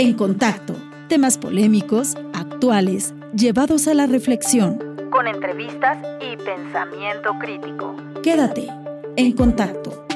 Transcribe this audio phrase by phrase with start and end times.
[0.00, 0.76] En contacto,
[1.08, 4.78] temas polémicos, actuales, llevados a la reflexión.
[5.10, 7.96] Con entrevistas y pensamiento crítico.
[8.22, 8.68] Quédate
[9.16, 10.06] en contacto.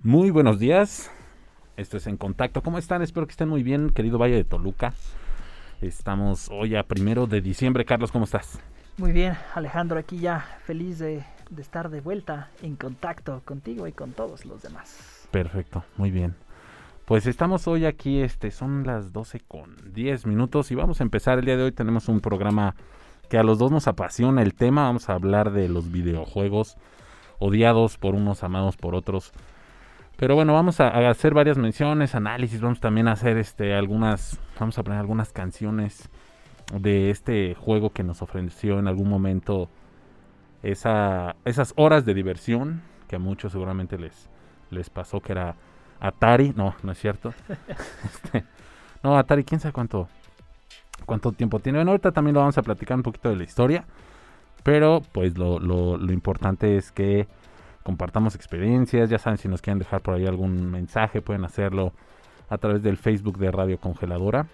[0.00, 1.10] Muy buenos días.
[1.76, 2.62] Esto es En Contacto.
[2.62, 3.02] ¿Cómo están?
[3.02, 4.94] Espero que estén muy bien, querido Valle de Toluca.
[5.82, 7.84] Estamos hoy a primero de diciembre.
[7.84, 8.58] Carlos, ¿cómo estás?
[8.98, 11.22] Muy bien, Alejandro, aquí ya feliz de,
[11.56, 15.28] estar de vuelta en contacto contigo y con todos los demás.
[15.30, 16.34] Perfecto, muy bien.
[17.04, 21.38] Pues estamos hoy aquí, este, son las 12 con 10 minutos y vamos a empezar
[21.38, 21.72] el día de hoy.
[21.72, 22.74] Tenemos un programa
[23.30, 24.82] que a los dos nos apasiona el tema.
[24.82, 26.76] Vamos a hablar de los videojuegos
[27.38, 29.32] odiados por unos, amados por otros.
[30.16, 34.76] Pero bueno, vamos a, hacer varias menciones, análisis, vamos también a hacer este algunas, vamos
[34.76, 36.10] a poner algunas canciones
[36.72, 39.68] de este juego que nos ofreció en algún momento
[40.62, 44.28] esa, esas horas de diversión que a muchos seguramente les,
[44.70, 45.56] les pasó que era
[46.00, 46.52] Atari.
[46.56, 47.32] No, no es cierto.
[48.04, 48.44] Este,
[49.02, 50.08] no, Atari, quién sabe cuánto,
[51.06, 51.78] cuánto tiempo tiene.
[51.78, 53.84] Bueno, ahorita también lo vamos a platicar un poquito de la historia.
[54.62, 57.28] Pero pues lo, lo, lo importante es que
[57.82, 59.08] compartamos experiencias.
[59.08, 61.92] Ya saben, si nos quieren dejar por ahí algún mensaje, pueden hacerlo
[62.50, 64.48] a través del Facebook de Radio Congeladora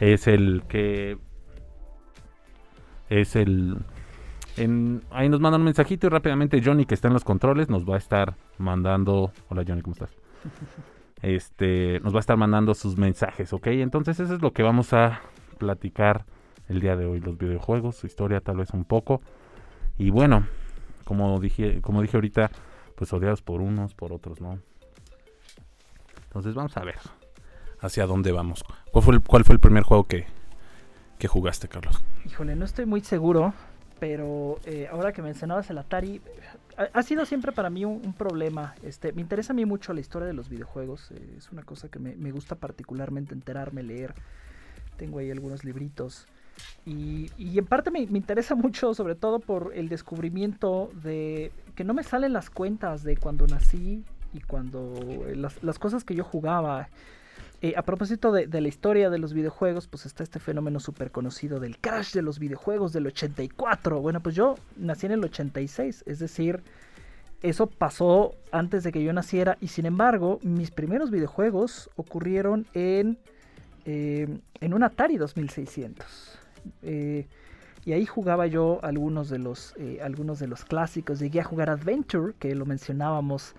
[0.00, 1.18] es el que
[3.08, 3.78] es el
[5.10, 7.96] ahí nos mandan un mensajito y rápidamente Johnny que está en los controles nos va
[7.96, 10.10] a estar mandando hola Johnny cómo estás
[11.22, 14.92] este nos va a estar mandando sus mensajes ok entonces eso es lo que vamos
[14.92, 15.20] a
[15.58, 16.24] platicar
[16.68, 19.20] el día de hoy los videojuegos su historia tal vez un poco.
[19.98, 20.46] Y bueno
[21.04, 22.50] como dije como dije ahorita
[22.96, 24.58] pues odiados por unos por otros no
[26.24, 26.98] entonces vamos a ver
[27.80, 28.64] hacia dónde vamos.
[28.96, 30.24] ¿Cuál fue el, primer juego que,
[31.18, 32.02] que jugaste, Carlos?
[32.24, 33.52] Híjole, no estoy muy seguro,
[34.00, 36.22] pero eh, ahora que mencionabas el Atari,
[36.94, 38.74] ha, sido siempre para mí un, problema.
[38.82, 41.90] Este, me interesa a mí mucho la historia de los videojuegos, eh, es una cosa
[41.90, 44.14] que me, gusta particularmente enterarme, leer.
[44.96, 46.26] Tengo ahí algunos libritos.
[46.86, 52.02] Y, en parte me, interesa mucho, sobre todo por el descubrimiento de que no me
[52.02, 54.94] salen las cuentas de cuando nací y cuando
[55.34, 56.88] las, las cosas que yo jugaba.
[57.62, 61.58] Eh, a propósito de, la historia de los videojuegos, pues está este fenómeno súper conocido
[61.58, 64.00] del crash de los videojuegos del 84.
[64.00, 66.62] Bueno, pues yo nací en el 86, es decir,
[67.42, 73.18] eso pasó antes de que yo naciera y sin embargo mis primeros videojuegos ocurrieron en,
[73.86, 76.38] eh, en un Atari 2600.
[76.82, 77.26] Eh,
[77.86, 81.20] y ahí jugaba yo algunos de, los, algunos de los clásicos.
[81.20, 83.54] Llegué a jugar Adventure, que lo mencionábamos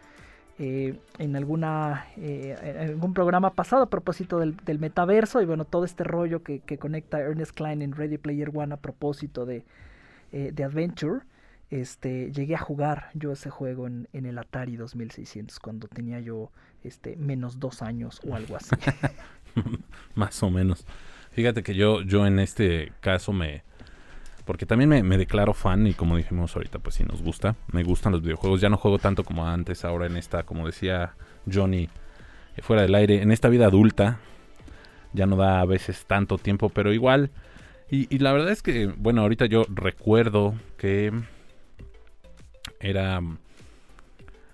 [0.60, 6.04] eh, en alguna eh, algún programa pasado a propósito del, metaverso y bueno todo este
[6.04, 9.64] rollo que, conecta Ernest Klein en Ready Player One a propósito de,
[10.32, 11.22] eh, de Adventure
[11.70, 16.50] este llegué a jugar yo ese juego en, en, el Atari 2600 cuando tenía yo
[16.84, 18.72] este menos dos años o algo así.
[20.16, 20.88] Más o menos.
[21.32, 23.64] Fíjate que yo yo en este caso me
[24.48, 27.58] porque también me, declaro fan y como dijimos ahorita, pues sí nos gusta.
[27.74, 28.62] Me gustan los videojuegos.
[28.62, 31.16] Ya no juego tanto como antes, ahora en esta, como decía
[31.52, 31.90] Johnny,
[32.56, 34.20] eh, fuera del aire, en esta vida adulta.
[35.12, 37.30] Ya no da a veces tanto tiempo, pero igual.
[37.92, 41.12] Y, la verdad es que, bueno, ahorita yo recuerdo que
[42.80, 43.20] era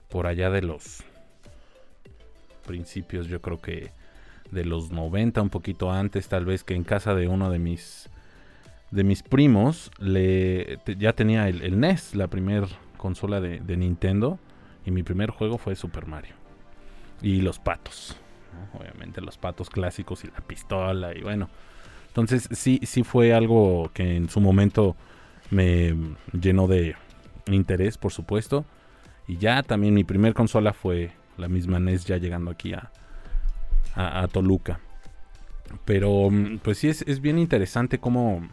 [0.09, 1.03] por allá de los
[2.65, 3.91] principios, yo creo que
[4.49, 8.09] de los 90, un poquito antes, tal vez que en casa de uno de mis
[8.93, 12.67] de mis primos ya tenía el, NES, la primera
[12.97, 14.39] consola de, Nintendo.
[14.85, 16.35] Y mi primer juego fue Super Mario.
[17.21, 18.17] Y los patos.
[18.77, 21.15] Obviamente los patos clásicos y la pistola.
[21.15, 21.49] Y bueno.
[22.07, 24.95] Entonces sí, sí fue algo que en su momento
[25.49, 25.95] me
[26.39, 26.95] llenó de
[27.47, 28.65] interés, por supuesto.
[29.27, 32.91] Y ya también mi primer consola fue la misma NES ya llegando aquí a,
[33.95, 34.79] a, Toluca.
[35.85, 36.29] Pero
[36.61, 38.47] pues sí es, es bien interesante cómo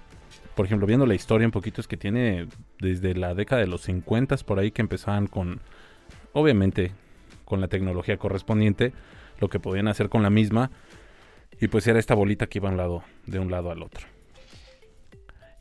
[0.54, 2.48] por ejemplo, viendo la historia un poquito, es que tiene
[2.80, 5.60] desde la década de los 50 por ahí que empezaban con,
[6.32, 6.92] obviamente,
[7.44, 8.92] con la tecnología correspondiente,
[9.40, 10.70] lo que podían hacer con la misma,
[11.60, 14.06] y pues era esta bolita que iba un lado, de un lado al otro.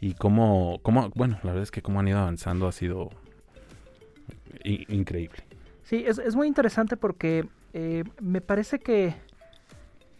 [0.01, 3.09] Y cómo, cómo bueno, la verdad es que cómo han ido avanzando ha sido
[4.63, 5.43] increíble.
[5.83, 9.15] Sí, es, muy interesante porque eh, me parece que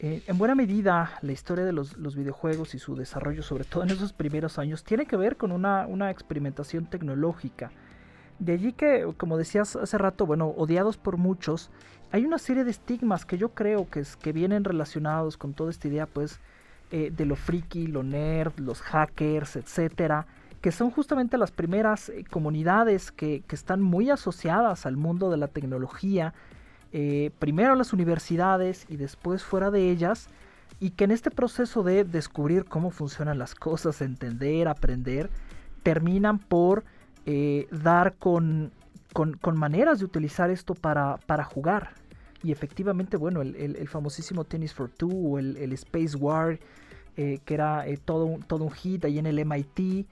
[0.01, 3.89] eh, en buena medida, la historia de los, videojuegos y su desarrollo, sobre todo en
[3.89, 7.71] esos primeros años, tiene que ver con una, experimentación tecnológica.
[8.39, 11.69] De allí que, como decías hace rato, bueno, odiados por muchos,
[12.13, 16.05] hay una serie de estigmas que yo creo que, vienen relacionados con toda esta idea,
[16.05, 16.39] pues,
[16.91, 20.25] eh, de lo friki, lo nerd, los hackers, etcétera,
[20.61, 25.49] que son justamente las primeras eh, comunidades que, están muy asociadas al mundo de la
[25.49, 26.33] tecnología,
[26.91, 30.27] eh, primero las universidades y después fuera de ellas,
[30.79, 35.29] y que en este proceso de descubrir cómo funcionan las cosas, entender, aprender,
[35.83, 36.83] terminan por
[37.25, 38.71] eh, dar con,
[39.13, 41.91] con, maneras de utilizar esto para, para jugar.
[42.43, 46.57] Y efectivamente, bueno, el, famosísimo Tennis for Two o el, Space War,
[47.15, 50.07] que era todo, todo un hit ahí en el MIT,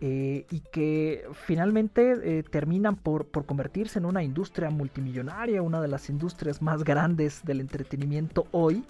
[0.00, 6.08] eh, y que finalmente eh, terminan por, convertirse en una industria multimillonaria, una de las
[6.08, 8.84] industrias más grandes del entretenimiento hoy.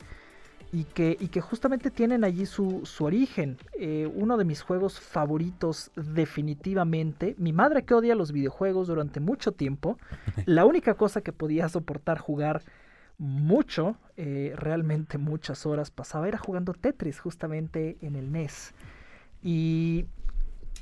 [0.71, 3.57] Y que, y que justamente tienen allí su, origen.
[3.73, 7.35] Eh, uno de mis juegos favoritos definitivamente.
[7.39, 9.97] Mi madre que odia los videojuegos durante mucho tiempo.
[10.45, 12.61] La única cosa que podía soportar jugar
[13.17, 18.75] mucho, realmente muchas horas pasaba, era jugando Tetris justamente en el NES.
[19.43, 20.05] Y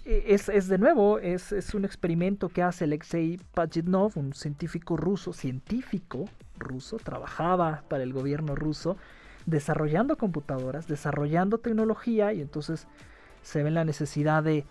[0.06, 6.26] es, de nuevo, es, un experimento que hace Alexei Pajitnov, un científico ruso, científico
[6.58, 8.96] ruso, trabajaba para el gobierno ruso,
[9.46, 12.86] desarrollando computadoras, desarrollando tecnología y entonces
[13.42, 14.64] se ve la necesidad de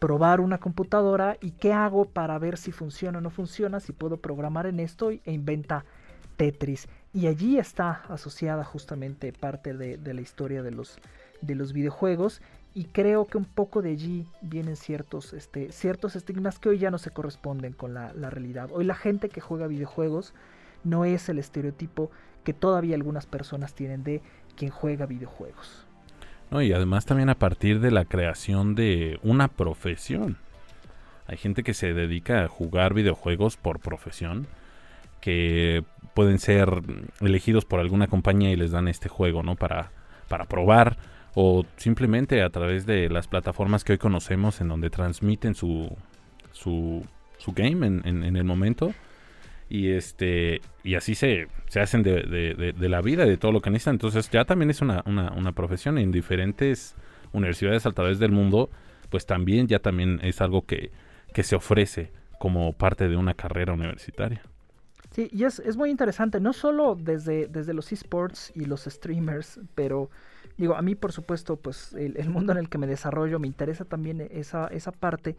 [0.00, 4.16] probar una computadora y qué hago para ver si funciona o no funciona, si puedo
[4.16, 5.84] programar en esto e inventa
[6.36, 6.88] Tetris.
[7.12, 10.98] Y allí está asociada justamente parte de, de la historia de los,
[11.42, 12.40] de los videojuegos
[12.74, 16.90] y creo que un poco de allí vienen ciertos, este, ciertos estigmas que hoy ya
[16.90, 18.70] no se corresponden con la, realidad.
[18.72, 20.34] Hoy la gente que juega videojuegos
[20.84, 22.10] no es el estereotipo
[22.44, 24.22] que todavía algunas personas tienen de
[24.56, 25.84] quien juega videojuegos.
[26.50, 30.38] No, y además también a partir de la creación de una profesión.
[31.26, 34.46] Hay gente que se dedica a jugar videojuegos por profesión,
[35.20, 35.84] que
[36.14, 36.68] pueden ser
[37.20, 39.54] elegidos por alguna compañía y les dan este juego, ¿no?
[39.54, 39.90] Para,
[40.28, 40.96] para probar
[41.42, 45.90] o simplemente a través de las plataformas que hoy conocemos en donde transmiten su,
[46.52, 47.02] su,
[47.38, 48.92] su game en, en, el momento.
[49.70, 53.62] Y este y así se, se hacen de, de, de, la vida de todo lo
[53.62, 53.94] que necesitan.
[53.94, 56.94] Entonces ya también es una, una, una, profesión en diferentes
[57.32, 58.68] universidades a través del mundo
[59.08, 60.92] pues también ya también es algo que,
[61.32, 64.42] que se ofrece como parte de una carrera universitaria.
[65.10, 69.58] Sí, y es, es muy interesante, no solo desde, desde los esports y los streamers,
[69.74, 70.10] pero
[70.60, 73.86] Digo, a mí por supuesto, pues el, mundo en el que me desarrollo me interesa
[73.86, 75.34] también esa, esa parte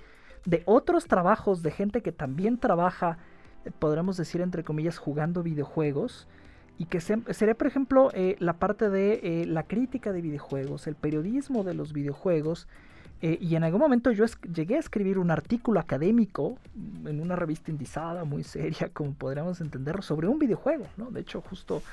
[0.45, 3.19] de otros trabajos de gente que también trabaja,
[3.63, 6.27] eh, podríamos decir entre comillas, jugando videojuegos.
[6.79, 10.95] Y que sería, por ejemplo, eh, la parte de eh, la crítica de videojuegos, el
[10.95, 12.67] periodismo de los videojuegos.
[13.21, 16.57] y en algún momento yo llegué a escribir un artículo académico
[17.05, 20.87] en una revista indizada, muy seria, como podríamos entenderlo, sobre un videojuego.
[20.97, 21.11] ¿no?
[21.11, 21.83] De hecho, justo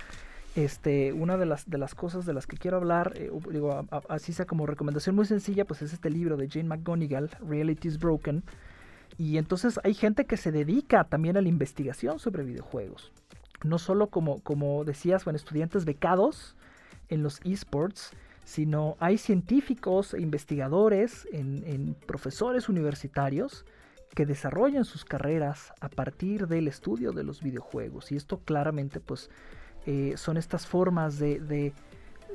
[0.64, 4.32] este, una de las, de las cosas de las que quiero hablar, eh, digo, así
[4.32, 8.42] sea como recomendación muy sencilla, pues es este libro de Jane McGonigal, Reality is Broken.
[9.16, 13.12] Y entonces hay gente que se dedica también a la investigación sobre videojuegos.
[13.62, 16.56] No solo como, como decías, bueno, estudiantes becados
[17.08, 18.12] en los esports,
[18.44, 23.64] sino hay científicos e investigadores en, profesores universitarios
[24.14, 28.10] que desarrollan sus carreras a partir del estudio de los videojuegos.
[28.10, 29.30] Y esto claramente pues
[29.86, 31.72] eh, son estas formas de,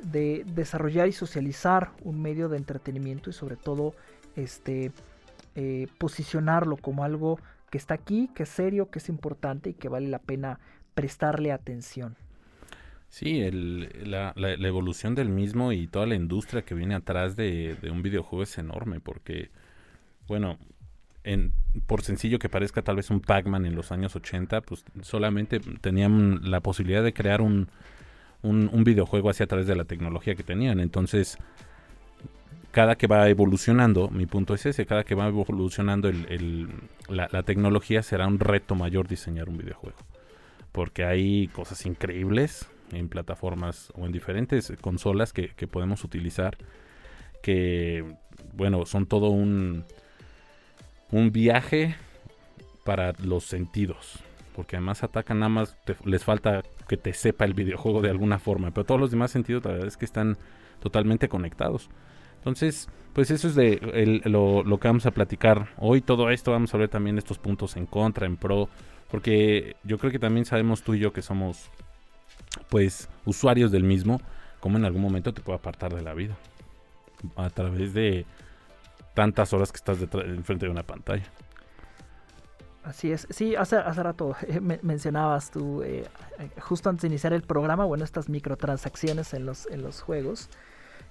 [0.02, 3.94] desarrollar y socializar un medio de entretenimiento y sobre todo
[4.36, 4.92] este,
[5.54, 7.38] eh, posicionarlo como algo
[7.70, 10.60] que está aquí, que es serio, que es importante y que vale la pena
[10.94, 12.16] prestarle atención.
[13.08, 18.02] Sí, la, evolución del mismo y toda la industria que viene atrás de, de un
[18.02, 19.50] videojuego es enorme porque,
[20.26, 20.58] bueno,
[21.86, 26.50] por sencillo que parezca tal vez un Pac-Man en los años 80, pues solamente tenían
[26.50, 27.68] la posibilidad de crear un,
[28.42, 30.80] un, videojuego así a través de la tecnología que tenían.
[30.80, 31.38] Entonces,
[32.72, 36.68] cada que va evolucionando, mi punto es ese, cada que va evolucionando el,
[37.08, 39.98] la, tecnología será un reto mayor diseñar un videojuego.
[40.72, 46.58] Porque hay cosas increíbles en plataformas o en diferentes consolas que, que podemos utilizar
[47.42, 48.04] que,
[48.52, 49.84] bueno, son todo un
[51.10, 51.96] un viaje
[52.84, 54.18] para los sentidos.
[54.54, 58.70] Porque además atacan nada más, les falta que te sepa el videojuego de alguna forma.
[58.70, 60.36] Pero todos los demás sentidos la verdad es que están
[60.80, 61.88] totalmente conectados.
[62.36, 66.00] Entonces, pues eso es de lo, lo, que vamos a platicar hoy.
[66.00, 68.68] Todo esto vamos a ver también estos puntos en contra, en pro.
[69.10, 71.70] Porque yo creo que también sabemos tú y yo que somos
[72.68, 74.20] pues usuarios del mismo.
[74.60, 76.36] Como en algún momento te puede apartar de la vida.
[77.36, 78.26] A través de
[79.14, 81.24] tantas horas que estás enfrente de una pantalla.
[82.84, 83.26] Así es.
[83.30, 86.04] Sí, hace, hace rato eh, mencionabas tú, eh,
[86.60, 90.50] justo antes de iniciar el programa, bueno, estas microtransacciones en los, en los juegos.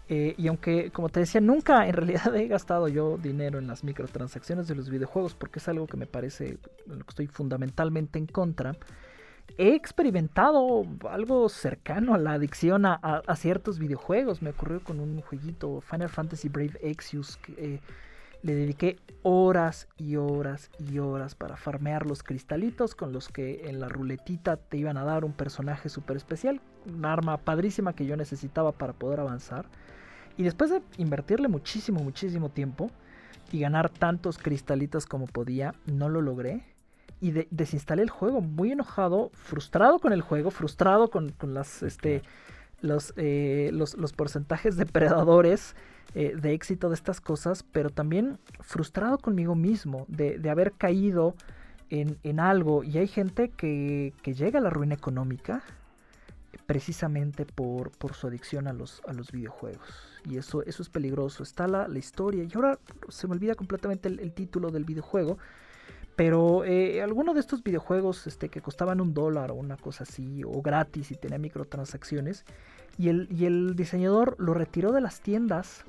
[0.09, 3.83] Eh, y aunque, como te decía, nunca en realidad he gastado yo dinero en las
[3.83, 6.57] microtransacciones de los videojuegos porque es algo que me parece,
[6.87, 8.75] en lo que estoy fundamentalmente en contra,
[9.57, 14.41] he experimentado algo cercano a la adicción a, ciertos videojuegos.
[14.41, 17.79] Me ocurrió con un jueguito, Final Fantasy Brave Exvius, que eh,
[18.41, 23.79] le dediqué horas y horas y horas para farmear los cristalitos con los que en
[23.79, 28.17] la ruletita te iban a dar un personaje súper especial, un arma padrísima que yo
[28.17, 29.65] necesitaba para poder avanzar.
[30.35, 32.89] Y después de invertirle muchísimo, muchísimo tiempo
[33.51, 36.72] y ganar tantos cristalitos como podía, no lo logré.
[37.23, 42.21] Y desinstalé el juego muy enojado, frustrado con el juego, frustrado con, las, este,
[42.81, 45.75] los, eh, los, los porcentajes depredadores
[46.15, 51.33] eh, de éxito de estas cosas, pero también frustrado conmigo mismo de, haber caído
[51.89, 52.83] en, algo.
[52.83, 55.63] Y hay gente que, llega a la ruina económica
[56.67, 59.87] precisamente por, por su adicción a los, a los videojuegos.
[60.29, 61.41] Y eso, eso es peligroso.
[61.41, 62.43] Está la, la historia.
[62.43, 62.77] Y ahora
[63.09, 65.39] se me olvida completamente el, título del videojuego.
[66.15, 70.43] Pero eh, alguno de estos videojuegos este, que costaban un dólar o una cosa así,
[70.43, 72.45] o gratis y tenía microtransacciones,
[72.97, 75.83] y el, y el diseñador lo retiró de las tiendas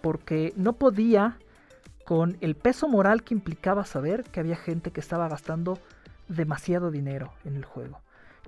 [0.00, 1.38] porque no podía
[2.04, 5.78] con el peso moral que implicaba saber que había gente que estaba gastando
[6.28, 8.00] demasiado dinero en el juego.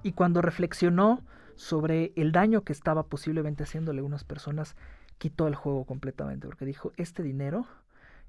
[0.02, 1.21] Y cuando reflexionó
[1.56, 4.75] sobre el daño que estaba posiblemente haciéndole a unas personas,
[5.18, 7.66] quitó el juego completamente, porque dijo, este dinero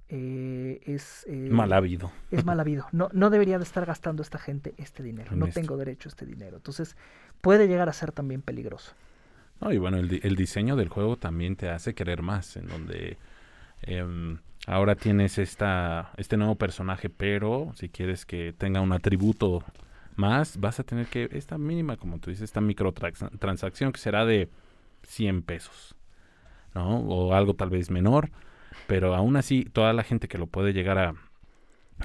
[0.10, 1.26] eh, es...
[1.28, 2.12] Eh, mal habido.
[2.32, 2.88] Es mal habido.
[2.92, 5.36] No, no debería de estar gastando esta gente este dinero.
[5.36, 6.58] no tengo derecho a este dinero.
[6.58, 6.96] Entonces
[7.42, 8.94] puede llegar a ser también peligroso
[9.72, 13.18] y bueno, el, el, diseño del juego también te hace querer más, en donde
[13.82, 19.64] em, ahora tienes esta, este nuevo personaje, pero si quieres que tenga un atributo
[20.16, 24.50] más, vas a tener que, esta mínima, como tú dices, esta microtransacción que será de
[25.04, 25.96] 100 pesos,
[26.76, 27.00] ¿no?
[27.00, 28.32] O algo tal vez menor,
[28.88, 31.16] pero aún así, toda la gente que lo puede llegar a,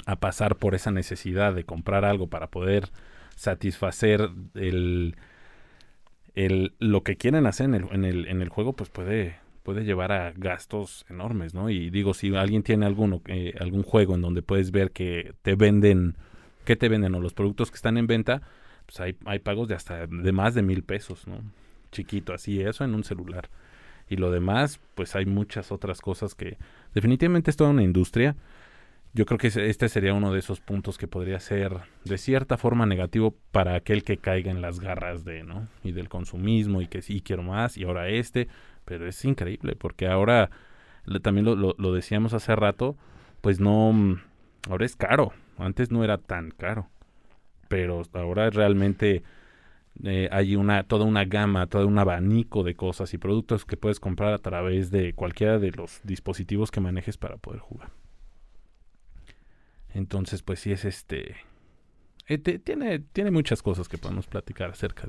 [0.07, 2.91] a pasar por esa necesidad de comprar algo para poder
[3.37, 5.17] satisfacer el
[6.39, 9.85] el, lo que quieren hacer en el, en el, en el juego, pues puede, puede
[9.85, 11.69] llevar a gastos enormes, ¿no?
[11.69, 15.57] Y digo, si alguien tiene alguno, eh, algún juego en donde puedes ver que te
[15.57, 16.15] venden,
[16.65, 18.43] que te venden o los productos que están en venta,
[18.87, 21.41] pues hay, hay pagos de hasta de más de mil pesos, ¿no?
[21.91, 23.51] Chiquito, así, eso en un celular.
[24.09, 26.57] Y lo demás, pues hay muchas otras cosas que
[26.95, 28.37] definitivamente es toda una industria
[29.15, 32.87] yo creo que este sería uno de esos puntos que podría ser de cierta forma
[32.87, 35.67] negativo para aquel que caiga en las garras de, ¿no?
[35.83, 38.49] Y del consumismo y que sí quiero más y ahora este,
[38.85, 40.51] pero es increíble porque ahora
[41.23, 42.97] también lo, lo, decíamos hace rato,
[43.41, 44.21] pues no, mm,
[44.71, 46.89] ahora es caro, antes no era tan caro,
[47.69, 49.23] pero ahora realmente
[50.05, 53.99] eh, hay una toda una gama, todo un abanico de cosas y productos que puedes
[53.99, 57.91] comprar a través de cualquiera de los dispositivos que manejes para poder jugar.
[59.95, 61.37] Entonces, pues sí es este...
[62.29, 65.09] Eh, tiene, tiene muchas cosas que podemos platicar acerca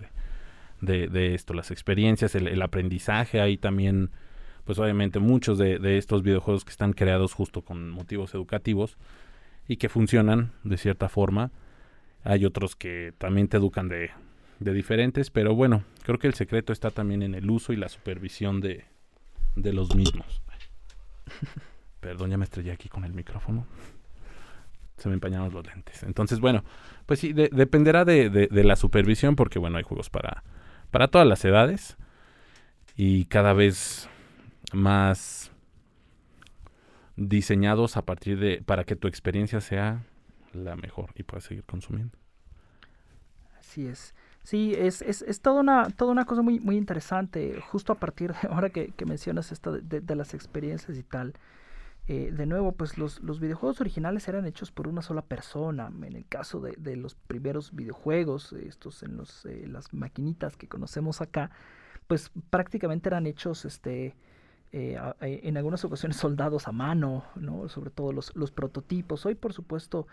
[0.80, 4.12] de, de, esto, las experiencias, el, aprendizaje, hay también,
[4.64, 8.98] pues obviamente muchos de, estos videojuegos que están creados justo con motivos educativos
[9.68, 11.52] y que funcionan de cierta forma.
[12.24, 14.12] Hay otros que también te educan de,
[14.60, 17.90] de diferentes, pero bueno, creo que el secreto está también en el uso y la
[17.90, 18.86] supervisión de,
[19.56, 20.42] de los mismos.
[22.00, 23.66] Perdón, ya me estrellé aquí con el micrófono
[25.00, 26.04] se me empañaron los lentes.
[26.04, 26.64] Entonces, bueno,
[27.06, 30.44] pues sí, dependerá de, la supervisión porque, bueno, hay juegos para,
[30.92, 31.98] para todas las edades
[32.96, 34.10] y cada vez
[34.74, 35.52] más
[37.16, 40.04] diseñados a partir de, para que tu experiencia sea
[40.54, 42.18] la mejor y puedas seguir consumiendo.
[43.58, 44.14] Así es.
[44.44, 48.34] Sí, es, es, es toda, una, toda una cosa muy, muy interesante, justo a partir
[48.34, 51.34] de ahora que, mencionas esto de las experiencias y tal.
[52.12, 55.92] Eh, de nuevo, pues los, videojuegos originales eran hechos por una sola persona.
[56.02, 61.22] En el caso de, los primeros videojuegos, estos en los, eh, las maquinitas que conocemos
[61.22, 61.52] acá,
[62.08, 64.16] pues prácticamente eran hechos este,
[64.72, 67.70] eh, en algunas ocasiones soldados a mano, ¿no?
[67.70, 69.28] sobre todo los, los prototipos.
[69.28, 70.08] Hoy, por supuesto,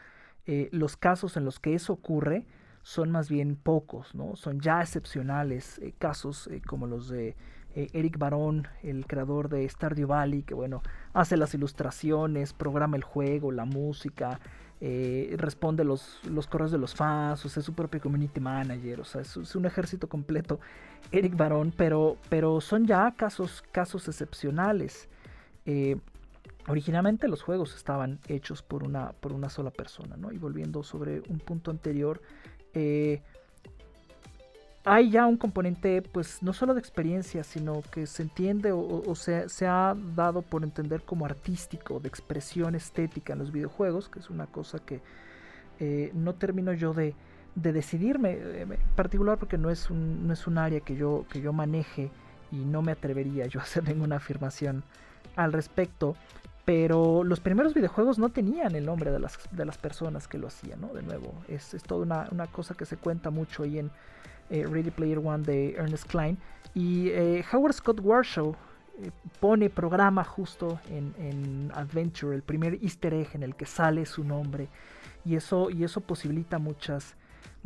[0.72, 2.44] los casos en los que eso ocurre
[2.86, 4.36] son más bien pocos, ¿no?
[4.36, 7.34] son ya excepcionales casos como los de
[7.74, 13.02] eh, Eric Barón, el creador de Stardew Valley, que bueno, hace las ilustraciones, programa el
[13.02, 14.38] juego, la música,
[14.80, 19.22] eh, responde los, los correos de los fans, es su propio community manager, o sea,
[19.22, 20.60] es, un ejército completo,
[21.10, 25.08] Eric Barón, pero, pero son ya casos, casos excepcionales.
[25.64, 25.96] Eh,
[26.68, 30.30] originalmente los juegos estaban hechos por una, por una sola persona, ¿no?
[30.30, 32.22] Y volviendo sobre un punto anterior,
[34.86, 39.48] hay ya un componente, pues no solo de experiencia, sino que se entiende o, se,
[39.48, 44.30] se, ha dado por entender como artístico, de expresión estética en los videojuegos, que es
[44.30, 45.00] una cosa que
[45.80, 47.14] eh, no termino yo de,
[47.56, 51.26] de decidirme, eh, en particular porque no es un, no es un área que yo,
[51.30, 52.12] que yo maneje
[52.52, 54.84] y no me atrevería yo a hacer ninguna afirmación
[55.34, 56.14] al respecto.
[56.66, 60.48] Pero los primeros videojuegos no tenían el nombre de las, de las personas que lo
[60.48, 60.88] hacían, ¿no?
[60.88, 63.90] De nuevo, es, es toda una, una cosa que se cuenta mucho ahí en,
[64.48, 66.38] eh, Ready Player One de Ernest Klein.
[66.74, 68.54] Y eh, Howard Scott Warshaw
[68.98, 74.22] eh, pone programa justo en, Adventure, el primer easter egg en el que sale su
[74.22, 74.68] nombre.
[75.24, 77.16] Y eso, y eso posibilita muchas,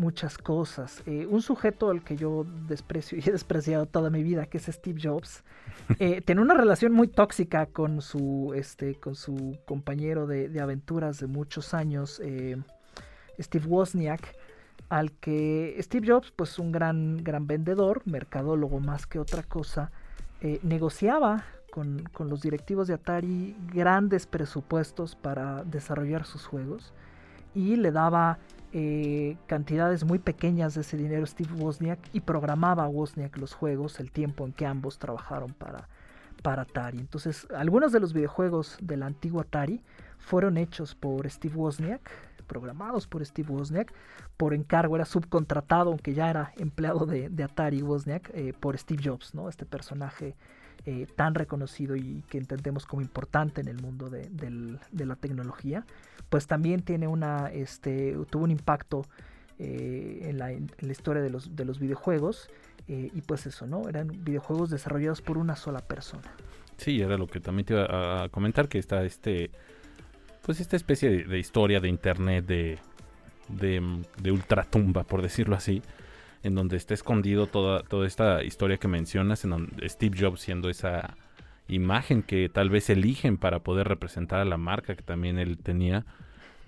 [0.00, 1.02] muchas cosas.
[1.07, 5.00] un sujeto al que yo desprecio y he despreciado toda mi vida, que es Steve
[5.02, 5.45] Jobs,
[6.25, 11.26] tiene una relación muy tóxica con su, este, con su compañero de, de aventuras de
[11.26, 12.21] muchos años,
[13.38, 14.37] Steve Wozniak
[14.90, 19.92] al que Steve Jobs, pues un gran, gran vendedor, mercadólogo más que otra cosa,
[20.40, 26.92] eh, negociaba con, los directivos de Atari grandes presupuestos para desarrollar sus juegos
[27.54, 28.38] y le daba
[28.72, 34.00] eh, cantidades muy pequeñas de ese dinero Steve Wozniak y programaba a Wozniak los juegos
[34.00, 35.88] el tiempo en que ambos trabajaron para,
[36.42, 36.98] para Atari.
[36.98, 39.80] Entonces, algunos de los videojuegos de la antigua Atari
[40.18, 42.10] fueron hechos por Steve Wozniak,
[42.46, 43.92] programados por Steve Wozniak,
[44.36, 49.34] por encargo, era subcontratado, aunque ya era empleado de, Atari Wozniak, eh, por Steve Jobs,
[49.34, 49.48] ¿no?
[49.48, 50.34] Este personaje
[50.86, 54.28] eh, tan reconocido y que entendemos como importante en el mundo de,
[54.92, 55.84] la tecnología,
[56.30, 59.04] pues también tiene una, este, tuvo un impacto
[59.58, 60.52] eh, en, la,
[60.90, 62.49] historia de los, de los videojuegos.
[62.88, 63.88] y pues eso, ¿no?
[63.88, 66.34] Eran videojuegos desarrollados por una sola persona.
[66.78, 69.50] Sí, era lo que también te iba a comentar, que está este
[70.42, 72.78] pues esta especie de, historia de internet de,
[73.49, 75.82] de, ultratumba, por decirlo así,
[76.42, 80.70] en donde está escondido toda, toda esta historia que mencionas, en donde Steve Jobs siendo
[80.70, 81.16] esa
[81.74, 86.04] imagen que tal vez eligen para poder representar a la marca que también él tenía,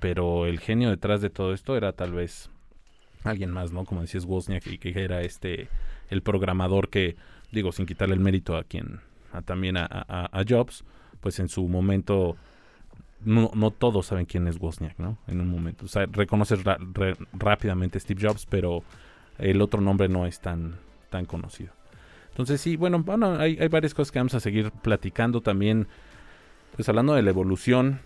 [0.00, 2.50] pero el genio detrás de todo esto era tal vez
[3.24, 3.84] alguien más, ¿no?
[3.84, 5.68] Como decías Wozniak, y que era este,
[6.10, 7.16] el programador que,
[7.52, 9.00] digo, sin quitarle el mérito a quien,
[9.44, 10.84] también a, a Jobs,
[11.20, 12.36] pues en su momento
[13.24, 15.18] no, no todos saben quién es Wozniak, ¿no?
[15.26, 15.86] En un momento.
[15.86, 16.60] O reconoces
[17.32, 18.82] rápidamente Steve Jobs, pero
[19.38, 20.76] el otro nombre no es tan,
[21.10, 21.72] tan conocido.
[22.32, 25.86] Entonces sí, bueno, bueno hay, varias cosas que vamos a seguir platicando también.
[26.74, 28.00] Pues hablando de la evolución,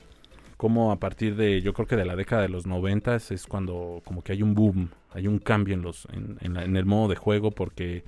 [0.56, 4.02] como a partir de, yo creo que de la década de los noventas es cuando
[4.04, 7.16] como que hay un boom, hay un cambio en, los, en, en el modo de
[7.16, 8.02] juego porque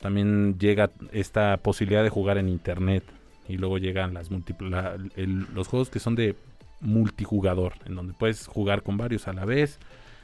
[0.00, 3.04] también llega esta posibilidad de jugar en internet
[3.48, 6.36] y luego llegan las los juegos que son de
[6.80, 9.78] multijugador, en donde puedes jugar con varios a la vez.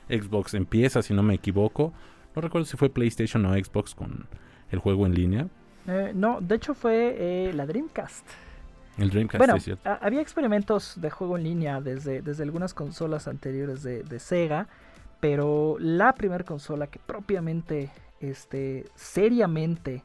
[0.09, 1.93] Xbox empieza, si no me equivoco.
[2.35, 4.27] No recuerdo si fue PlayStation o Xbox con
[4.71, 5.49] el juego en línea.
[5.87, 8.27] Eh, no, de hecho fue eh, la Dreamcast.
[8.99, 9.89] El Dreamcast, bueno, es cierto.
[10.01, 14.69] había experimentos de juego en línea desde, desde algunas consolas anteriores de, de Sega,
[15.21, 20.03] pero la primera consola que propiamente, este, seriamente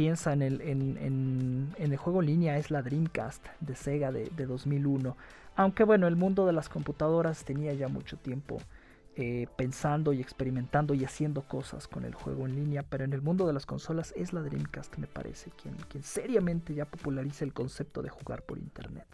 [0.00, 5.14] piensa en el, en, el juego en línea es la Dreamcast de Sega de, 2001.
[5.56, 8.62] Aunque bueno, el mundo de las computadoras tenía ya mucho tiempo
[9.20, 13.22] eh, pensando y experimentando y haciendo cosas con el juego en línea, pero en el
[13.22, 17.52] mundo de las consolas es la Dreamcast, me parece, quien, quien seriamente ya populariza el
[17.52, 19.06] concepto de jugar por internet.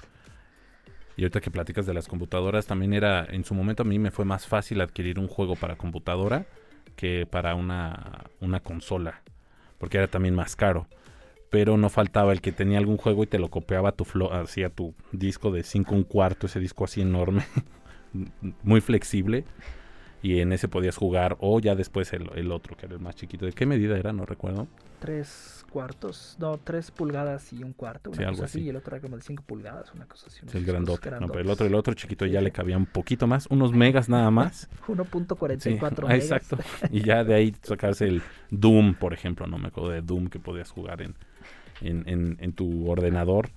[1.16, 4.10] Y ahorita que platicas de las computadoras, también era, en su momento a mí me
[4.10, 6.46] fue más fácil adquirir un juego para computadora
[6.94, 9.22] que para una, una consola
[9.78, 10.86] porque era también más caro.
[11.50, 14.94] Pero no faltaba el que tenía algún juego y te lo copiaba tu hacía tu
[15.12, 17.44] disco de 5 un cuarto, ese disco así enorme,
[18.62, 19.44] muy flexible.
[20.26, 23.14] Y en ese podías jugar, o ya después el, el, otro, que era el más
[23.14, 23.46] chiquito.
[23.46, 24.12] ¿De qué medida era?
[24.12, 24.66] No recuerdo.
[24.98, 28.62] Tres cuartos, no, tres pulgadas y un cuarto, una cosa así.
[28.62, 30.40] Y el otro era como de cinco pulgadas, una cosa así.
[30.52, 31.12] el grandote.
[31.12, 34.08] No, pero el otro, el otro chiquito ya le cabía un poquito más, unos megas
[34.08, 34.68] nada más.
[34.88, 35.70] 1.44 sí,
[36.02, 36.24] megas.
[36.24, 36.58] Exacto.
[36.90, 40.40] y ya de ahí sacarse el Doom, por ejemplo, no me acuerdo de Doom que
[40.40, 41.14] podías jugar en,
[41.82, 43.50] en, en, tu ordenador.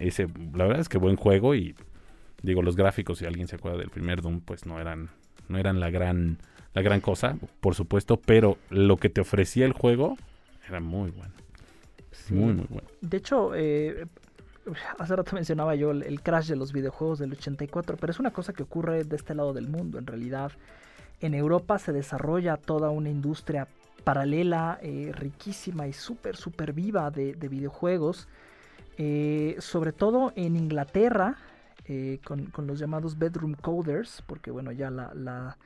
[0.00, 1.76] Ese, la verdad es que buen juego y
[2.42, 5.10] digo, los gráficos, si alguien se acuerda del primer Doom, pues no eran,
[5.48, 6.38] no eran la gran,
[6.74, 10.16] la gran cosa, por supuesto, pero lo que te ofrecía el juego
[10.68, 11.32] era muy bueno.
[12.30, 12.88] Muy, muy bueno.
[13.00, 14.06] De hecho, eh,
[14.98, 18.52] hace rato mencionaba yo el, crash de los videojuegos del 84, pero es una cosa
[18.52, 19.98] que ocurre de este lado del mundo.
[19.98, 20.52] En realidad,
[21.20, 23.68] en Europa se desarrolla toda una industria
[24.04, 28.28] paralela, eh, riquísima y súper, súper viva de, videojuegos.
[28.96, 31.36] Eh, sobre todo en Inglaterra,
[32.24, 35.56] con, los llamados bedroom coders, porque bueno, ya la,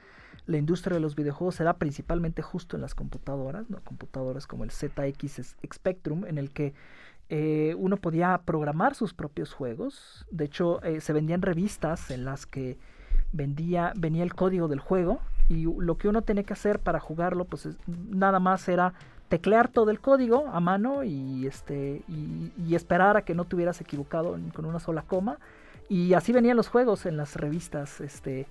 [0.47, 3.79] la industria de los videojuegos se da principalmente justo en las computadoras, ¿no?
[3.85, 6.75] computadoras como el ZX Spectrum, en el que
[7.29, 10.27] eh, uno podía programar sus propios juegos.
[10.31, 12.77] De hecho, eh, se vendían revistas en las que
[13.33, 17.45] vendía, venía el código del juego y lo que uno tenía que hacer para jugarlo,
[17.45, 18.95] pues nada más era
[19.29, 23.81] teclear todo el código a mano y este y, esperar a que no te hubieras
[23.81, 25.39] equivocado con una sola coma
[25.89, 28.47] y así venían los juegos en las revistas este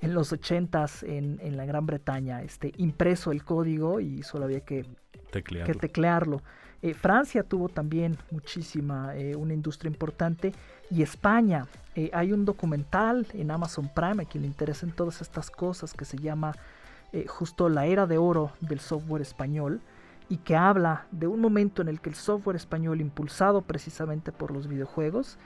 [0.00, 4.60] en los 80s en, en la Gran Bretaña este impreso el código y solo había
[4.60, 4.86] que
[5.30, 6.42] teclearlo, que teclearlo.
[6.82, 10.52] Eh, Francia tuvo también muchísima, eh, una industria importante.
[10.90, 15.50] Y España, eh, hay un documental en Amazon Prime a quien le interesen todas estas
[15.50, 16.54] cosas que se llama
[17.28, 19.82] justo la era de oro del software español
[20.30, 24.50] y que habla de un momento en el que el software español, impulsado precisamente por
[24.50, 25.36] los videojuegos,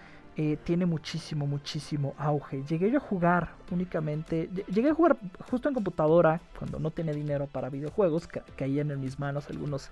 [0.64, 2.62] tiene muchísimo, muchísimo auge.
[2.68, 5.16] Llegué yo a jugar únicamente, llegué a jugar
[5.50, 9.90] justo en computadora cuando no tenía dinero para videojuegos, caían en mis manos algunos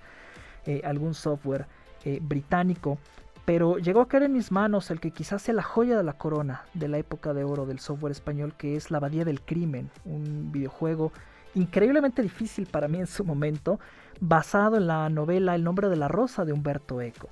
[0.67, 1.67] eh, algún software
[2.05, 2.99] eh, británico.
[3.45, 6.15] Pero llegó a caer en mis manos el que quizás sea la joya de la
[6.15, 9.91] corona de la época de oro del software español, que es La Abadía del Crimen,
[10.07, 11.13] un videojuego
[11.55, 13.79] increíblemente difícil para mí en su momento,
[14.21, 17.29] basado en la novela El nombre de la rosa de Humberto Eco.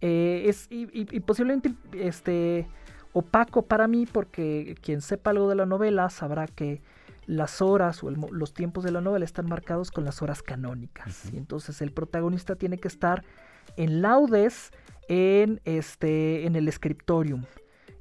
[0.00, 2.68] Eh, es y, posiblemente este,
[3.12, 6.82] opaco para mí porque quien sepa algo de la novela sabrá que
[7.26, 11.32] las horas o los tiempos de la novela están marcados con las horas canónicas.
[11.32, 13.24] Y entonces el protagonista tiene que estar
[13.76, 14.70] en laudes
[15.08, 17.44] en, este, en el scriptorium.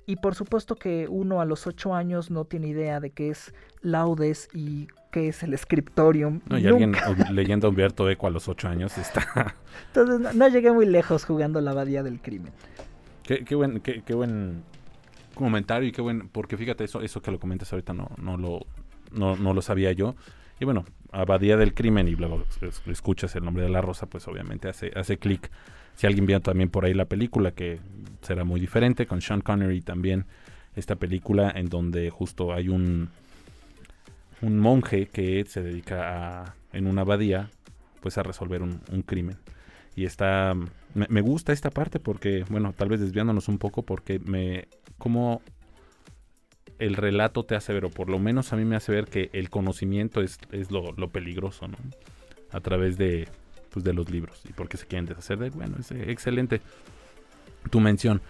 [0.05, 3.53] Y por supuesto que uno a los ocho años no tiene idea de qué es
[3.81, 6.41] laudes y qué es el scriptorium.
[6.49, 6.93] No, y alguien
[7.31, 9.55] leyendo Humberto Eco a los ocho años está...
[9.87, 12.51] Entonces no, llegué muy lejos jugando la abadía del crimen.
[13.23, 14.63] Qué, qué buen, qué, qué, buen
[15.33, 16.27] comentario y qué buen...
[16.27, 18.65] Porque fíjate, eso, eso que lo comentas ahorita no, no, lo,
[19.13, 20.15] no, no lo sabía yo.
[20.59, 22.43] Y bueno, Abadía del Crimen y luego
[22.87, 25.49] escuchas el nombre de la rosa, pues obviamente hace, hace clic.
[25.95, 27.79] Si alguien vio también por ahí la película, que
[28.21, 30.25] será muy diferente, con Sean Connery también,
[30.75, 33.11] esta película en donde justo hay un,
[34.41, 37.49] un monje que se dedica a, en una abadía,
[38.01, 39.37] pues a resolver un, crimen.
[39.95, 40.53] Y está,
[40.93, 44.67] me, gusta esta parte porque, bueno, tal vez desviándonos un poco, porque me,
[44.97, 45.41] como
[46.79, 49.29] el relato te hace ver, o por lo menos a mí me hace ver que
[49.33, 51.77] el conocimiento es, lo, peligroso, ¿no?
[52.51, 53.27] A través de,
[53.71, 54.41] pues, de los libros.
[54.49, 56.61] Y porque se quieren deshacer de Bueno, es excelente
[57.69, 58.21] tu mención.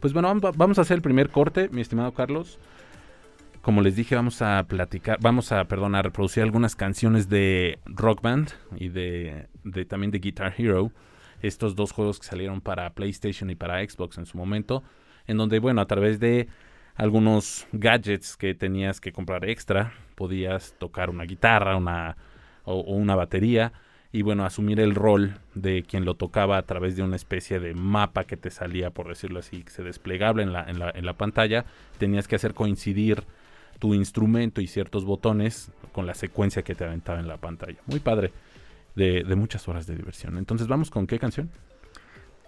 [0.00, 2.58] Pues bueno, vamos a hacer el primer corte, mi estimado Carlos.
[3.62, 8.20] Como les dije, vamos a platicar, vamos a, perdón, a reproducir algunas canciones de Rock
[8.20, 10.90] Band y de, de también de Guitar Hero.
[11.42, 14.82] Estos dos juegos que salieron para PlayStation y para Xbox en su momento.
[15.28, 16.48] En donde, bueno, a través de
[16.96, 19.92] algunos gadgets que tenías que comprar extra.
[20.16, 22.16] Podías tocar una guitarra una,
[22.64, 23.72] o, una batería
[24.10, 27.74] y bueno, asumir el rol de quien lo tocaba a través de una especie de
[27.74, 31.06] mapa que te salía, por decirlo así, que se desplegable en la, en la, en
[31.06, 31.64] la pantalla.
[31.98, 33.24] Tenías que hacer coincidir
[33.78, 37.78] tu instrumento y ciertos botones con la secuencia que te aventaba en la pantalla.
[37.86, 38.32] Muy padre,
[38.94, 40.38] de, muchas horas de diversión.
[40.38, 41.50] Entonces, ¿vamos con qué canción?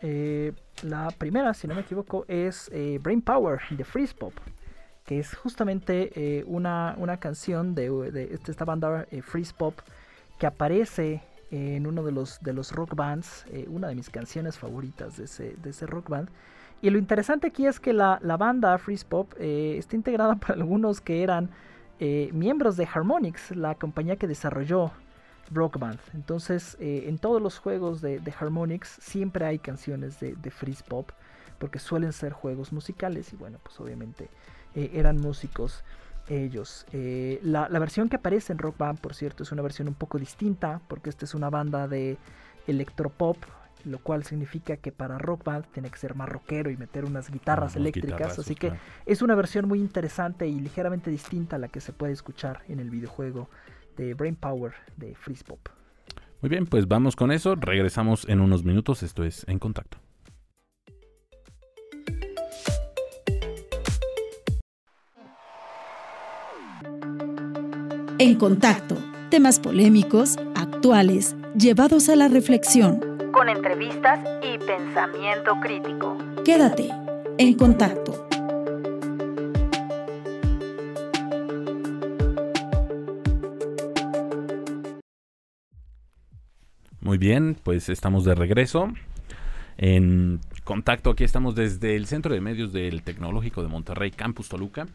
[0.02, 4.34] Eh, la primera, si no me equivoco, es eh, Brain Power de Freeze Pop,
[5.06, 9.78] que es justamente eh, una, una, canción de, esta banda Freeze Pop
[10.38, 15.16] que aparece en uno de los, de los rock bands, una de mis canciones favoritas
[15.16, 16.28] de ese, de ese rock band.
[16.84, 21.00] Y lo interesante aquí es que la, la banda Freeze Pop está integrada por algunos
[21.00, 21.50] que eran
[22.32, 24.92] miembros de Harmonix, la compañía que desarrolló
[25.50, 25.98] Rock Band.
[26.14, 31.10] Entonces, eh, en todos los juegos de, Harmonix siempre hay canciones de, de Freeze Pop,
[31.58, 34.28] porque suelen ser juegos musicales y bueno, pues obviamente
[34.74, 35.84] eh, eran músicos
[36.28, 36.86] ellos.
[36.92, 40.18] Eh, la, versión que aparece en Rock Band, por cierto, es una versión un poco
[40.18, 42.16] distinta, porque esta es una banda de
[42.66, 43.36] electropop,
[43.84, 47.30] lo cual significa que para Rock Band tiene que ser más rockero y meter unas
[47.30, 48.72] guitarras eléctricas, así que
[49.06, 52.80] es una versión muy interesante y ligeramente distinta a la que se puede escuchar en
[52.80, 53.48] el videojuego
[53.96, 55.68] de Brain Power de Freeze Pop.
[56.40, 57.54] Muy bien, pues vamos con eso.
[57.54, 59.02] Regresamos en unos minutos.
[59.02, 59.98] Esto es En Contacto.
[68.18, 68.96] En Contacto.
[69.30, 73.13] Temas polémicos, actuales, llevados a la reflexión.
[73.34, 76.16] Con entrevistas y pensamiento crítico.
[76.44, 76.88] Quédate
[77.36, 78.28] en contacto.
[87.00, 88.92] Muy bien, pues estamos de regreso.
[89.78, 94.86] En contacto, aquí estamos desde el Centro de Medios del Tecnológico de Monterrey, Campus Toluca.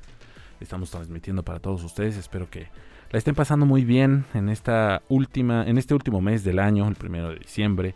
[0.61, 2.15] estamos transmitiendo para todos ustedes.
[2.15, 2.69] Espero que
[3.11, 6.95] la estén pasando muy bien en esta última, en este último mes del año, el
[6.95, 7.95] primero de diciembre.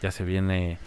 [0.00, 0.78] Ya se viene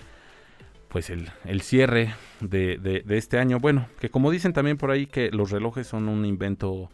[0.89, 3.59] pues el, cierre de, de, este año.
[3.59, 6.89] Bueno, que como dicen también por ahí que los relojes son un invento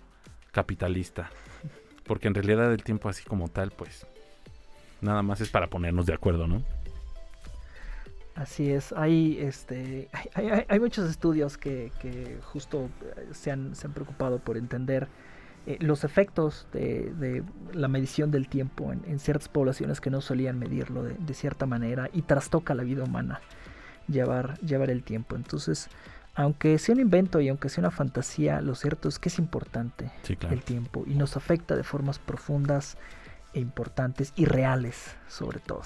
[0.52, 1.30] capitalista.
[2.06, 4.08] Porque en realidad el tiempo así como tal, pues
[5.02, 6.64] nada más es para ponernos de acuerdo, ¿no?
[8.36, 11.92] Así es, hay, este, hay, muchos estudios que,
[12.42, 15.10] justo eh, se han, se han, preocupado por entender
[15.70, 21.04] eh, los efectos de, la medición del tiempo en, ciertas poblaciones que no solían medirlo
[21.04, 23.40] de, cierta manera y trastoca la vida humana
[24.08, 25.36] llevar, llevar el tiempo.
[25.36, 25.88] Entonces,
[26.34, 30.10] aunque sea un invento y aunque sea una fantasía, lo cierto es que es importante
[30.50, 32.98] el tiempo y nos afecta de formas profundas
[33.54, 35.84] e importantes y reales sobre todo.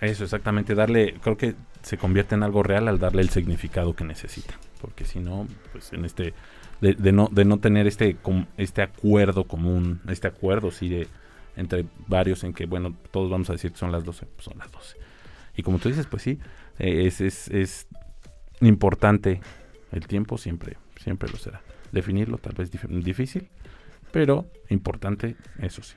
[0.00, 0.74] Eso, exactamente.
[0.74, 4.54] Darle, creo que se convierte en algo real al darle el significado que necesita.
[4.80, 6.32] Porque si no, pues en este,
[6.80, 8.16] de, no, de no tener este,
[8.56, 11.08] este acuerdo común, este acuerdo, sí, de,
[11.56, 14.58] entre varios en que, bueno, todos vamos a decir que son las 12, pues son
[14.58, 14.96] las 12.
[15.56, 16.38] Y como tú dices, pues sí,
[16.78, 17.88] eh, es, es, es
[18.60, 19.40] importante
[19.90, 21.62] el tiempo, siempre, siempre lo será.
[21.90, 23.48] Definirlo tal vez difícil,
[24.12, 25.96] pero importante, eso sí.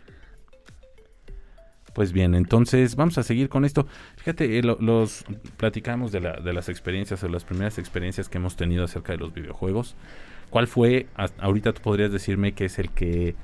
[1.93, 3.85] Pues bien, entonces vamos a seguir con esto.
[4.15, 5.25] Fíjate, eh, los
[5.57, 9.19] platicamos de, la, de las experiencias o las primeras experiencias que hemos tenido acerca de
[9.19, 9.95] los videojuegos.
[10.51, 11.07] ¿Cuál fue,
[11.39, 13.35] ahorita tú podrías decirme que es el que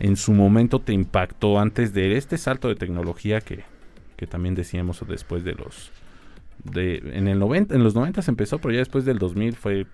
[0.00, 3.62] en su momento te impactó antes de este salto de tecnología que,
[4.16, 5.92] que también decíamos después de los
[6.64, 9.86] de en el 90 en los 90 se empezó, pero ya después del 2000 fue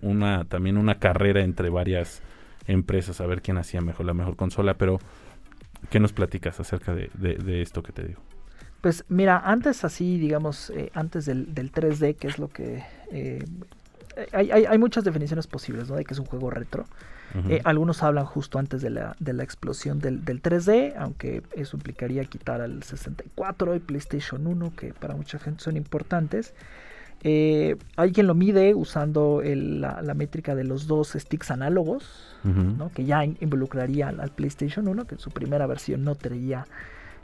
[0.00, 2.22] una también una carrera entre varias
[2.66, 5.00] empresas a ver quién hacía mejor la mejor consola, pero
[5.90, 8.20] ¿Qué nos platicas acerca de, esto que te digo?
[8.80, 12.82] Pues mira, antes así, digamos, eh, antes del, 3D, que es lo que...
[13.10, 13.44] Eh,
[14.32, 15.96] hay, muchas definiciones posibles, ¿no?
[15.96, 16.84] De que es un juego retro.
[17.48, 22.24] Eh, algunos hablan justo antes de la, de la explosión del, 3D, aunque eso implicaría
[22.26, 26.54] quitar al 64 y PlayStation 1, que para mucha gente son importantes.
[27.24, 32.36] Eh, hay quien lo mide usando la, métrica de los dos sticks análogos,
[32.94, 36.66] que ya involucraría al, PlayStation 1, que en su primera versión no traía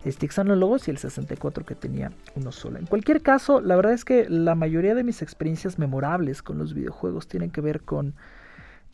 [0.06, 2.78] sticks análogos, y el 64 que tenía uno solo.
[2.78, 6.74] En cualquier caso, la verdad es que la mayoría de mis experiencias memorables con los
[6.74, 8.14] videojuegos tienen que ver con,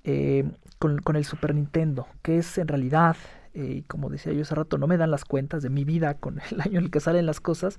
[0.05, 3.16] eh, con, el Super Nintendo, que es en realidad,
[3.55, 6.40] eh, como decía yo hace rato, no me dan las cuentas de mi vida con
[6.51, 7.79] el año en el que salen las cosas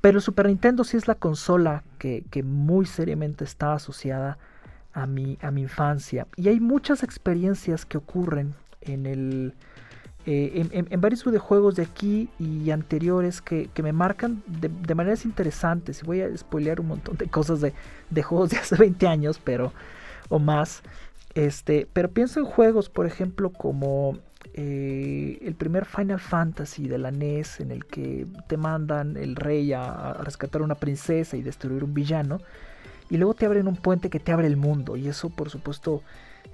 [0.00, 4.38] pero el Super Nintendo sí es la consola que, muy seriamente está asociada
[4.92, 6.26] a mi, a mi infancia.
[6.36, 9.54] Y hay muchas experiencias que ocurren en el...
[10.26, 16.02] Eh, en, varios videojuegos de aquí y anteriores que, me marcan de, maneras interesantes.
[16.02, 17.72] Voy a spoilear un montón de cosas de,
[18.10, 19.72] de, juegos de hace 20 años, pero
[20.28, 20.82] o más.
[21.34, 24.18] Este, pero pienso en juegos, por ejemplo, como
[24.54, 29.72] eh, el primer Final Fantasy de la NES en el que te mandan el rey
[29.74, 32.40] a, rescatar a una princesa y destruir un villano.
[33.10, 34.96] Y luego te abren un puente que te abre el mundo.
[34.96, 36.02] Y eso por supuesto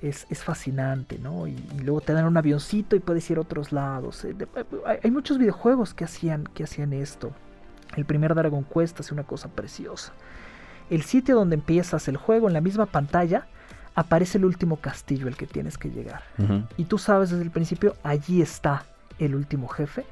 [0.00, 1.46] es, fascinante, ¿no?
[1.46, 4.24] Y, luego te dan un avioncito y puedes ir a otros lados.
[4.24, 4.34] Eh,
[5.02, 7.32] hay, muchos videojuegos que hacían, que hacían esto.
[7.96, 10.12] El primer Dragon Quest hace una cosa preciosa.
[10.90, 13.46] El sitio donde empiezas el juego en la misma pantalla
[13.94, 16.22] aparece el último castillo al que tienes que llegar.
[16.76, 18.84] Y tú sabes desde el principio, allí está
[19.18, 20.04] el último jefe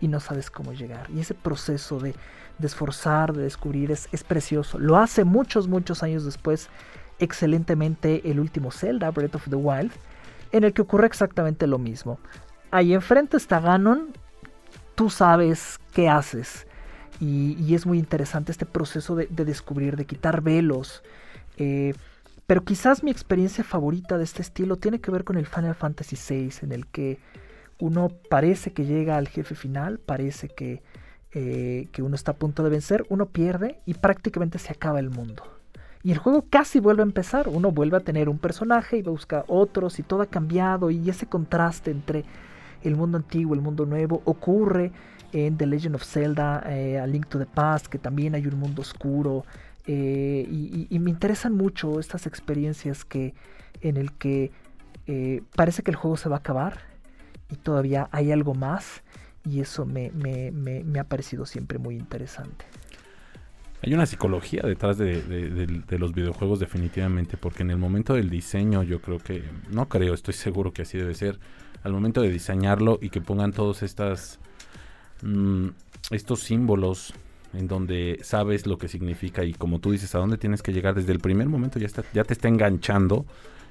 [0.00, 1.08] y no sabes cómo llegar.
[1.10, 2.14] Y ese proceso de,
[2.62, 4.78] esforzar, de descubrir, es, es, precioso.
[4.78, 6.70] Lo hace muchos, muchos años después
[7.18, 9.92] excelentemente el último Zelda, Breath of the Wild,
[10.52, 12.18] en el que ocurre exactamente lo mismo.
[12.70, 14.12] Ahí enfrente está Ganon,
[14.94, 16.66] tú sabes qué haces.
[17.18, 21.02] Y, es muy interesante este proceso de, descubrir, de quitar velos.
[21.56, 21.94] Eh,
[22.46, 26.16] pero quizás mi experiencia favorita de este estilo tiene que ver con el Final Fantasy
[26.16, 27.18] VI, en el que
[27.78, 30.82] uno parece que llega al jefe final, parece que,
[31.32, 35.10] eh, que uno está a punto de vencer, uno pierde y prácticamente se acaba el
[35.10, 35.55] mundo.
[36.06, 39.44] Y el juego casi vuelve a empezar, uno vuelve a tener un personaje y busca
[39.48, 42.24] otros y todo ha cambiado y ese contraste entre
[42.84, 44.92] el mundo antiguo, y el mundo nuevo ocurre
[45.32, 48.56] en The Legend of Zelda, eh, A Link to the Past, que también hay un
[48.56, 49.44] mundo oscuro,
[49.88, 53.34] eh, y, me interesan mucho estas experiencias que
[53.80, 54.52] en el que
[55.08, 56.82] eh, parece que el juego se va a acabar
[57.50, 59.02] y todavía hay algo más
[59.44, 60.12] y eso me,
[61.00, 62.64] ha parecido siempre muy interesante.
[63.86, 69.00] Hay una psicología detrás de, los videojuegos definitivamente, porque en el momento del diseño yo
[69.00, 71.38] creo que, no creo, estoy seguro que así debe ser,
[71.84, 73.84] al momento de diseñarlo y que pongan todos
[75.22, 75.68] mm,
[76.10, 77.14] estos símbolos
[77.54, 80.96] en donde sabes lo que significa y como tú dices, a dónde tienes que llegar
[80.96, 83.24] desde el primer momento, ya, está, ya te está enganchando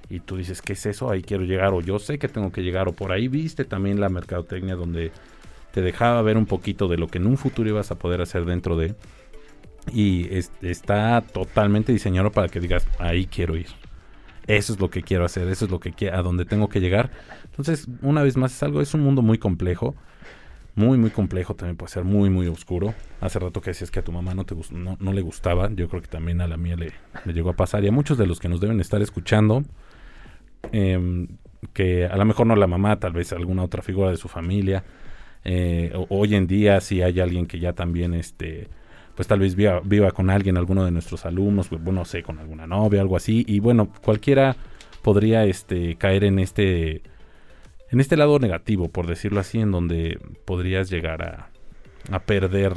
[0.10, 1.12] y tú dices, ¿qué es eso?
[1.12, 4.00] Ahí quiero llegar o yo sé que tengo que llegar o por ahí viste también
[4.00, 5.12] la mercadotecnia donde
[5.74, 8.46] te dejaba ver un poquito de lo que en un futuro ibas a poder hacer
[8.46, 8.96] dentro de
[9.94, 10.30] y
[10.62, 13.68] está totalmente diseñado para que digas, ahí quiero ir.
[14.48, 17.10] Eso es lo que quiero hacer, eso es lo que a donde tengo que llegar.
[17.46, 19.96] Entonces, una vez más es algo, es un mundo muy complejo
[20.76, 22.94] muy, muy complejo, también puede ser muy, muy oscuro.
[23.22, 25.88] Hace rato que decías que a tu mamá no, te, no, no le gustaba, yo
[25.88, 26.92] creo que también a la mía le,
[27.24, 27.84] le, llegó a pasar.
[27.84, 29.64] Y a muchos de los que nos deben estar escuchando,
[30.74, 31.28] eh,
[31.74, 34.84] que a lo mejor no la mamá, tal vez alguna otra figura de su familia.
[35.46, 38.68] Eh, hoy en día, si hay alguien que ya también, este,
[39.16, 42.24] pues tal vez viva, viva con alguien, alguno de nuestros alumnos, pues, bueno, no sé,
[42.24, 43.46] con alguna novia, algo así.
[43.48, 44.56] Y bueno, cualquiera
[45.02, 47.02] podría este, caer en este
[47.92, 51.50] en este lado negativo, por decirlo así, en donde podrías llegar a,
[52.12, 52.74] a perder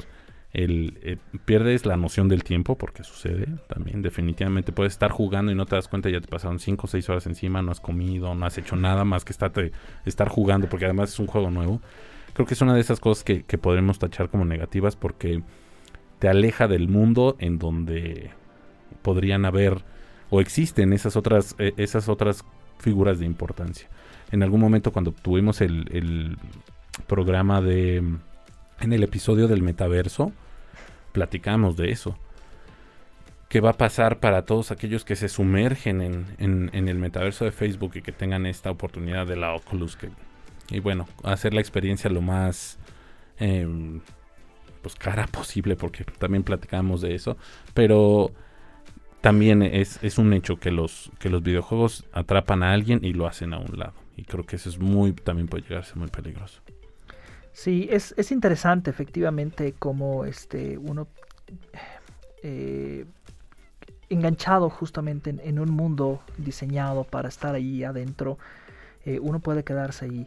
[0.52, 5.54] el, eh, pierdes la noción del tiempo porque sucede también definitivamente puedes estar jugando y
[5.54, 8.34] no te das cuenta ya te pasaron 5 o 6 horas encima no has comido
[8.34, 9.52] no has hecho nada más que estar,
[10.06, 11.82] estar jugando porque además es un juego nuevo
[12.32, 15.42] creo que es una de esas cosas que, que podremos tachar como negativas porque
[16.18, 18.30] te aleja del mundo en donde
[19.02, 19.84] podrían haber
[20.30, 22.44] o existen esas otras eh, esas otras
[22.78, 23.88] figuras de importancia
[24.30, 26.36] en algún momento cuando tuvimos el,
[27.06, 28.02] programa de...
[28.80, 30.32] En el episodio del metaverso,
[31.12, 32.16] platicamos de eso.
[33.48, 36.00] ¿Qué va a pasar para todos aquellos que se sumergen
[36.38, 39.96] en, el metaverso de Facebook y que tengan esta oportunidad de la Oculus?
[39.96, 40.10] Que,
[40.70, 42.78] y bueno, hacer la experiencia lo más
[43.38, 44.00] em,
[44.88, 47.36] pues cara posible, porque también platicamos de eso.
[47.74, 48.32] Pero
[49.20, 53.26] también es, es, un hecho que los, que los videojuegos atrapan a alguien y lo
[53.26, 53.94] hacen a un lado.
[54.16, 56.60] Y creo que eso es muy, también puede llegar a ser muy peligroso.
[57.52, 61.08] Sí, es, es interesante efectivamente cómo este, uno
[62.42, 63.04] eh,
[64.08, 68.38] enganchado justamente en, un mundo diseñado para estar ahí adentro,
[69.04, 70.26] eh, uno puede quedarse ahí.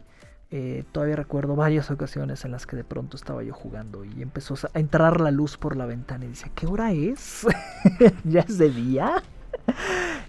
[0.54, 4.54] Eh, todavía recuerdo varias ocasiones en las que de pronto estaba yo jugando y empezó
[4.72, 7.46] a entrar la luz por la ventana y dice, ¿qué hora es?
[8.24, 9.22] ¿Ya es de día?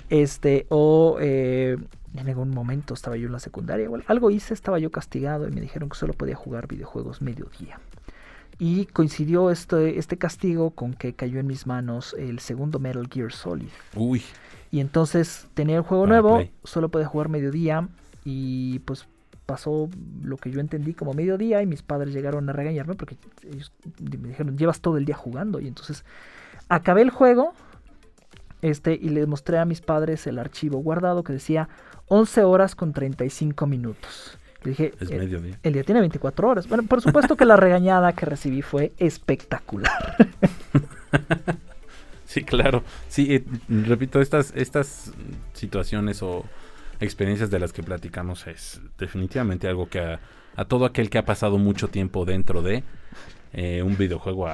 [0.10, 5.48] este, o en algún momento estaba yo en la secundaria, algo hice, estaba yo castigado
[5.48, 7.80] y me dijeron que solo podía jugar videojuegos mediodía.
[8.60, 13.32] Y coincidió este, este castigo con que cayó en mis manos el segundo Metal Gear
[13.32, 13.70] Solid.
[13.96, 14.24] Uy.
[14.72, 17.90] Y entonces tenía el juego nuevo, solo podía jugar mediodía
[18.24, 19.08] y pues
[19.46, 19.90] pasó
[20.24, 23.72] lo que yo entendí como mediodía y mis padres llegaron a regañarme porque ellos
[24.20, 25.60] me dijeron, llevas todo el día jugando.
[25.60, 26.06] Y entonces
[26.70, 27.54] acabé el juego
[28.62, 31.68] este, y les mostré a mis padres el archivo guardado que decía
[32.08, 34.38] 11 horas con 35 minutos.
[34.64, 35.60] Le dije, es el, día.
[35.62, 36.68] el día tiene 24 horas.
[36.70, 40.16] Bueno, por supuesto que la regañada que recibí fue espectacular.
[42.26, 42.84] sí, claro.
[43.10, 45.12] Sí, eh, repito, estas, estas
[45.52, 46.46] situaciones o
[47.00, 50.00] experiencias de las que platicamos es definitivamente algo que
[50.56, 52.84] a, todo aquel que ha pasado mucho tiempo dentro de
[53.54, 54.48] eh, un videojuego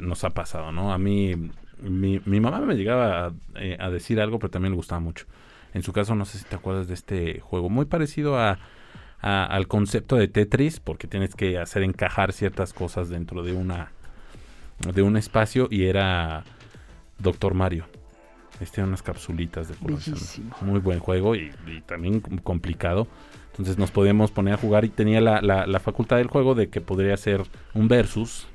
[0.00, 0.92] nos ha pasado, ¿no?
[0.92, 1.34] A mí,
[1.80, 5.26] mi, mi mamá me llegaba a, eh, a decir algo, pero también le gustaba mucho
[5.74, 8.58] en su caso, no sé si te acuerdas de este juego, muy parecido a,
[9.20, 13.92] al concepto de Tetris, porque tienes que hacer encajar ciertas cosas dentro de una
[14.92, 16.42] de un espacio y era
[17.18, 17.86] Doctor Mario.
[18.60, 19.74] Este unas capsulitas de
[20.60, 21.50] Muy buen juego y,
[21.86, 23.08] también complicado.
[23.50, 26.80] Entonces nos podíamos poner a jugar y tenía la, la, facultad del juego de que
[26.80, 27.42] podría ser
[27.74, 28.46] un versus.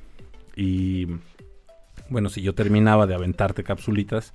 [0.55, 1.07] Y
[2.09, 4.33] bueno, si yo terminaba de aventarte capsulitas,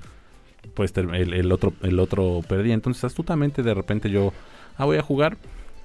[0.74, 2.74] pues el, otro, el otro perdía.
[2.74, 4.32] Entonces astutamente de repente yo,
[4.76, 5.36] ah, voy a jugar,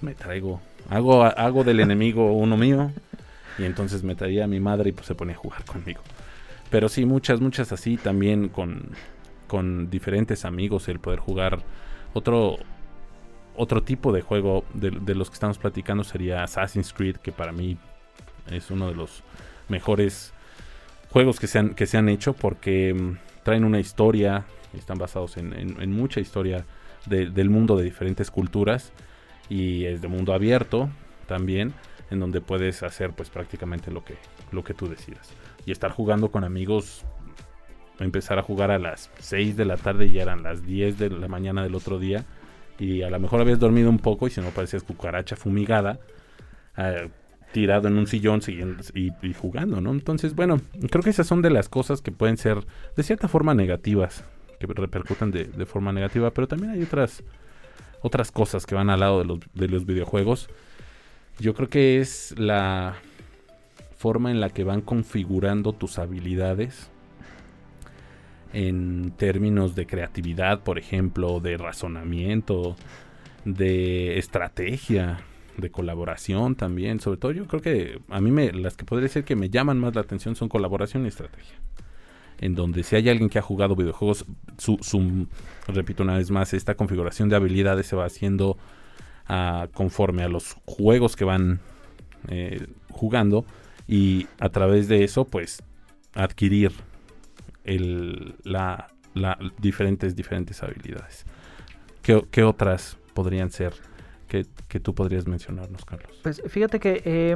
[0.01, 2.91] me traigo, hago, hago del enemigo uno mío.
[3.57, 6.01] Y entonces me traía a mi madre y pues se ponía a jugar conmigo.
[6.69, 8.91] Pero sí, muchas, muchas así también con,
[9.47, 11.59] con diferentes amigos el poder jugar.
[12.13, 12.57] Otro,
[13.55, 17.77] otro tipo de juego de, los que estamos platicando sería Assassin's Creed, que para mí
[18.51, 19.23] es uno de los
[19.69, 20.33] mejores
[21.09, 24.45] juegos que se han, que se han hecho porque mm, traen una historia,
[24.77, 26.65] están basados en, mucha historia
[27.05, 28.91] del mundo de diferentes culturas
[29.49, 30.89] y es de mundo abierto
[31.25, 31.73] también,
[32.11, 34.15] en donde puedes hacer pues prácticamente lo que,
[34.51, 35.29] lo que tú decidas.
[35.65, 37.05] Y estar jugando con amigos,
[37.99, 41.09] empezar a jugar a las 6 de la tarde y ya eran las 10 de
[41.09, 42.25] la mañana del otro día.
[42.79, 45.99] Y a lo mejor habías dormido un poco y si no parecías cucaracha fumigada,
[46.77, 47.09] eh,
[47.51, 48.41] tirado en un sillón
[48.93, 49.91] y, y, jugando, ¿no?
[49.91, 53.55] Entonces, bueno, creo que esas son de las cosas que pueden ser de cierta forma
[53.55, 54.23] negativas
[54.59, 57.23] que repercuten de, forma negativa, pero también hay otras,
[58.01, 60.49] otras cosas que van al lado de los, de los videojuegos.
[61.39, 62.95] Yo creo que es la
[63.97, 66.89] forma en la que van configurando tus habilidades
[68.57, 72.75] en términos de creatividad, por ejemplo, de razonamiento,
[73.45, 75.19] de estrategia,
[75.57, 76.99] de colaboración también.
[76.99, 79.77] Sobre todo yo creo que a mí me, las que podría ser que me llaman
[79.77, 81.53] más la atención son colaboración y estrategia.
[82.39, 84.25] En donde si hay alguien que ha jugado videojuegos,
[84.57, 85.27] su, su
[85.67, 88.57] repito una vez más, esta configuración de habilidades se va haciendo
[89.27, 91.59] ah, conforme a los juegos que van
[92.27, 93.45] eh, jugando
[93.87, 95.61] y a través de eso pues
[96.15, 96.71] adquirir
[98.43, 98.87] la,
[99.59, 101.25] diferentes, diferentes habilidades.
[102.01, 103.73] ¿Qué, otras podrían ser
[104.27, 104.45] que,
[104.79, 106.11] tú podrías mencionarnos, Carlos?
[106.23, 107.35] Pues fíjate que eh,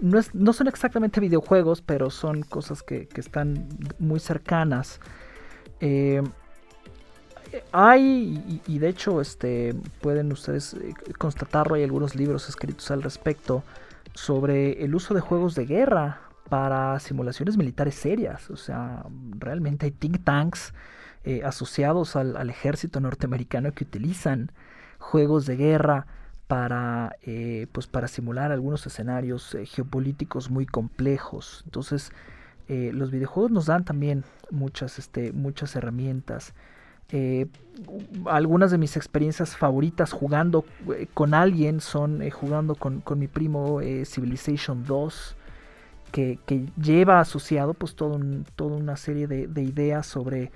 [0.00, 3.68] no, es, no, son exactamente videojuegos, pero son cosas que, están
[3.98, 5.00] muy cercanas.
[5.80, 6.22] Eh,
[7.72, 13.62] hay, y, de hecho este, pueden ustedes eh, constatarlo, hay algunos libros escritos al respecto
[14.14, 16.20] sobre el uso de juegos de guerra
[16.54, 18.48] para simulaciones militares serias.
[18.48, 19.04] O sea,
[19.40, 20.72] realmente hay think tanks
[21.24, 24.52] eh, asociados al, ejército norteamericano que utilizan
[25.00, 26.06] juegos de guerra
[26.46, 31.62] para, eh, pues para simular algunos escenarios eh, geopolíticos muy complejos.
[31.64, 32.12] Entonces,
[32.68, 36.54] los videojuegos nos dan también muchas, este, muchas herramientas.
[38.26, 40.64] algunas de mis experiencias favoritas jugando
[41.14, 45.36] con alguien son jugando con, con, mi primo Civilization 2
[46.14, 48.20] que, lleva asociado pues todo
[48.54, 50.52] toda una serie de, ideas sobre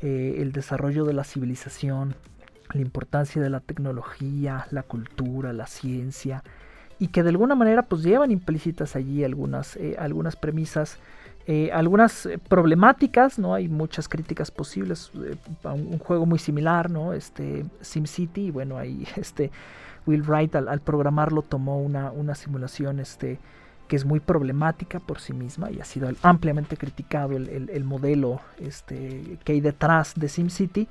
[0.00, 2.16] eh, el desarrollo de la civilización,
[2.72, 6.42] la importancia de la tecnología, la cultura, la ciencia,
[6.98, 10.98] y que de alguna manera pues llevan implícitas allí algunas, eh, algunas premisas,
[11.46, 13.52] eh, algunas problemáticas, ¿no?
[13.52, 15.10] Hay muchas críticas posibles
[15.64, 17.12] a un, juego muy similar, ¿no?
[17.12, 19.50] Este SimCity, bueno, ahí este
[20.06, 23.38] Will Wright al, al programarlo tomó una, una simulación, este
[23.92, 29.36] que es muy problemática por sí misma y ha sido ampliamente criticado el, modelo este,
[29.44, 30.88] que hay detrás de SimCity,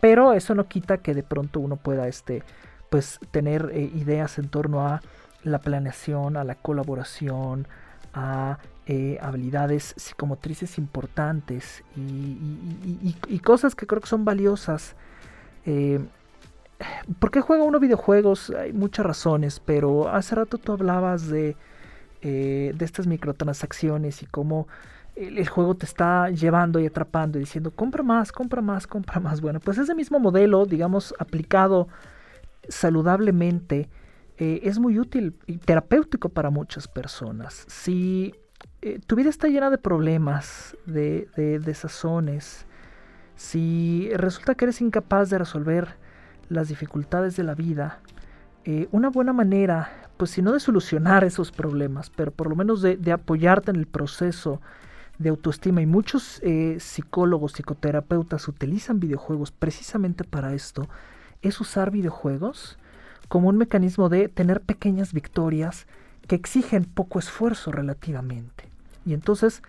[0.00, 2.42] pero eso no quita que de pronto uno pueda este,
[2.90, 5.00] pues, tener eh, ideas en torno a
[5.44, 7.68] la planeación, a la colaboración,
[8.14, 14.96] a eh, habilidades psicomotrices importantes y, cosas que creo que son valiosas.
[15.66, 16.04] Eh,
[17.20, 18.50] ¿Por qué juega uno videojuegos?
[18.50, 21.56] Hay muchas razones, pero hace rato tú hablabas de
[22.22, 24.68] eh, de estas microtransacciones y cómo
[25.16, 29.40] el, juego te está llevando y atrapando y diciendo compra más, compra más, compra más.
[29.40, 31.88] Bueno, pues ese mismo modelo, digamos, aplicado
[32.68, 33.88] saludablemente,
[34.38, 37.64] eh, es muy útil y terapéutico para muchas personas.
[37.68, 38.34] Si
[38.82, 42.66] eh, tu vida está llena de problemas, de, de desazones,
[43.36, 45.96] si resulta que eres incapaz de resolver
[46.48, 48.00] las dificultades de la vida,
[48.92, 53.10] una buena manera pues si no de solucionar esos problemas, pero por lo menos de,
[53.10, 54.60] apoyarte en el proceso
[55.16, 55.80] de autoestima.
[55.80, 60.90] Y muchos eh, psicólogos, psicoterapeutas utilizan videojuegos precisamente para esto,
[61.40, 62.76] es usar videojuegos
[63.28, 65.86] como un mecanismo de tener pequeñas victorias
[66.28, 68.68] que exigen poco esfuerzo relativamente.
[69.06, 69.62] Y entonces,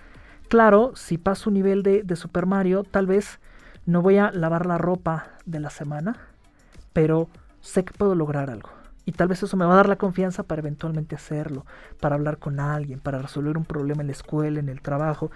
[0.49, 3.39] claro, si paso un nivel de Super Mario, tal vez
[3.85, 6.17] no voy a lavar la ropa de la semana,
[6.91, 7.29] pero
[7.61, 8.80] sé que puedo lograr algo
[9.11, 11.65] y tal vez eso me va a dar la confianza para eventualmente hacerlo,
[11.99, 15.31] para hablar con alguien, para resolver un problema en la escuela, en el trabajo.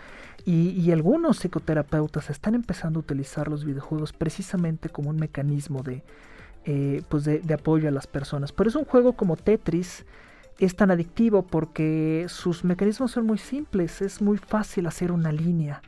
[0.45, 6.03] Y, algunos psicoterapeutas están empezando a utilizar los videojuegos precisamente como un mecanismo de,
[6.63, 8.53] eh, pues de, apoyo a las personas.
[8.53, 10.05] Por eso un juego como Tetris
[10.57, 14.01] es tan adictivo porque sus mecanismos son muy simples.
[14.01, 15.81] Es muy fácil hacer una línea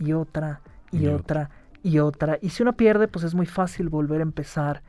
[0.00, 0.60] y otra
[0.90, 1.50] y otra
[1.84, 2.40] y otra.
[2.42, 4.82] Y si uno pierde, pues es muy fácil volver a empezar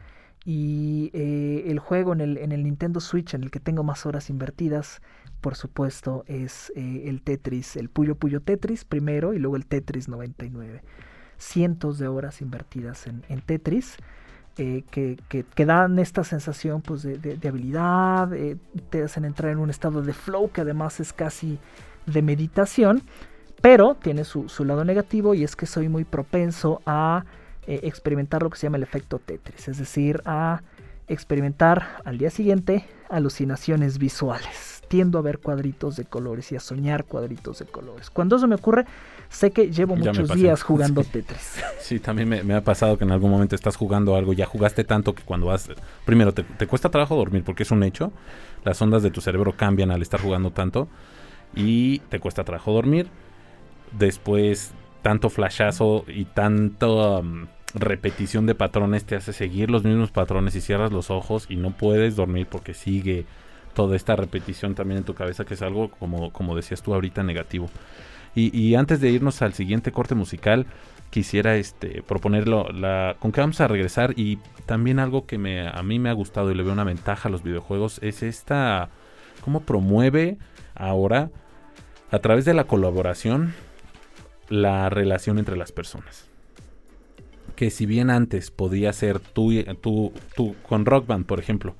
[0.46, 4.06] y eh, el juego en el, en el, Nintendo Switch en el que tengo más
[4.06, 5.02] horas invertidas,
[5.40, 10.10] por supuesto, es eh, el Tetris, el Puyo Puyo Tetris primero y luego el Tetris
[10.10, 10.82] 99.
[11.38, 13.98] Cientos de horas invertidas en, Tetris.
[14.58, 18.30] Eh, que, que, dan esta sensación pues, de, habilidad,
[18.92, 21.58] te hacen entrar en un estado de flow que además es casi
[22.06, 23.02] de meditación,
[23.62, 27.26] pero tiene su, su lado negativo y es que soy muy propenso a
[27.68, 30.62] eh, experimentar lo que se llama el efecto Tetris, es decir, a
[31.08, 34.82] experimentar al día siguiente alucinaciones visuales.
[34.88, 38.10] Tiendo a ver cuadritos de colores y a soñar cuadritos de colores.
[38.10, 38.86] Cuando eso me ocurre,
[39.30, 41.64] sé que llevo muchos días jugando Tetris.
[41.80, 45.14] Sí, también me, ha pasado que en algún momento estás jugando algo, ya jugaste tanto
[45.14, 45.70] que cuando vas,
[46.06, 48.14] primero te, te cuesta trabajo dormir porque es un hecho,
[48.64, 50.88] las ondas de tu cerebro cambian al estar jugando tanto
[51.56, 53.08] y te cuesta trabajo dormir.
[53.92, 54.74] Después
[55.04, 57.46] tanto flashazo y tanto um,
[57.76, 61.72] repetición de patrones te hace seguir los mismos patrones y cierras los ojos y no
[61.72, 63.26] puedes dormir porque sigue
[63.76, 67.22] toda esta repetición también en tu cabeza que es algo como, como decías tú ahorita
[67.22, 67.70] negativo.
[68.36, 70.66] Y, antes de irnos al siguiente corte musical,
[71.12, 75.84] quisiera este, proponerlo, la, con que vamos a regresar y también algo que me, a
[75.84, 78.90] mí me ha gustado y le veo una ventaja a los videojuegos es esta,
[79.42, 80.40] cómo promueve
[80.74, 81.30] ahora
[82.10, 83.54] a través de la colaboración
[84.50, 86.28] la relación entre las personas.
[87.56, 91.76] Que si bien antes podía ser tú, tú, tú con Rock Band, por ejemplo,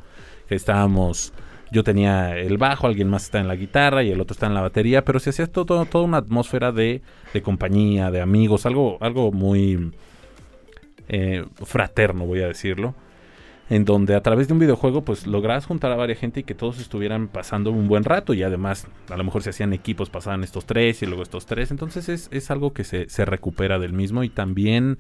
[0.48, 1.34] que estábamos
[1.74, 4.54] yo tenía el bajo, alguien más está en la guitarra y el otro está en
[4.54, 7.02] la batería, pero se hacía todo, toda una atmósfera de,
[7.42, 9.92] compañía, de amigos, algo, algo muy
[11.10, 12.94] eh, fraterno, voy a decirlo.
[13.70, 16.54] En donde a través de un videojuego, pues lográs juntar a varias gente y que
[16.54, 18.34] todos estuvieran pasando un buen rato.
[18.34, 21.72] Y además, a lo mejor se hacían equipos, pasaban estos tres y luego estos tres.
[21.72, 24.24] Entonces es, es algo que se, se recupera del mismo.
[24.24, 24.98] Y también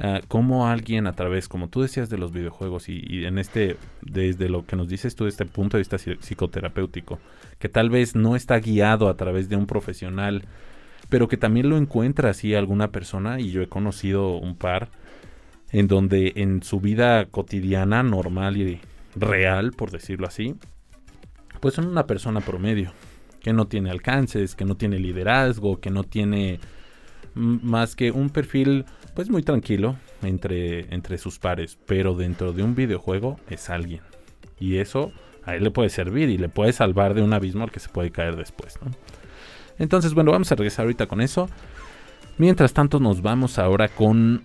[0.00, 4.48] Ah, cómo alguien a través, como tú decías de los videojuegos y, en este, desde
[4.48, 7.18] lo que nos dices tú, desde este punto de vista psicoterapéutico,
[7.58, 10.44] que tal vez no está guiado a través de un profesional,
[11.08, 14.88] pero que también lo encuentra así alguna persona, y yo he conocido un par,
[15.70, 18.80] en donde en su vida cotidiana, normal y
[19.14, 20.54] real, por decirlo así,
[21.60, 22.92] pues son una persona promedio,
[23.40, 26.60] que no tiene alcances, que no tiene liderazgo, que no tiene
[27.34, 32.74] más que un perfil pues muy tranquilo entre, entre sus pares, pero dentro de un
[32.74, 34.00] videojuego es alguien.
[34.58, 35.12] Y eso
[35.44, 37.88] a él le puede servir y le puede salvar de un abismo al que se
[37.88, 38.78] puede caer después.
[39.78, 41.48] Entonces, bueno, vamos a regresar ahorita con eso.
[42.36, 44.42] Mientras tanto, nos vamos ahora con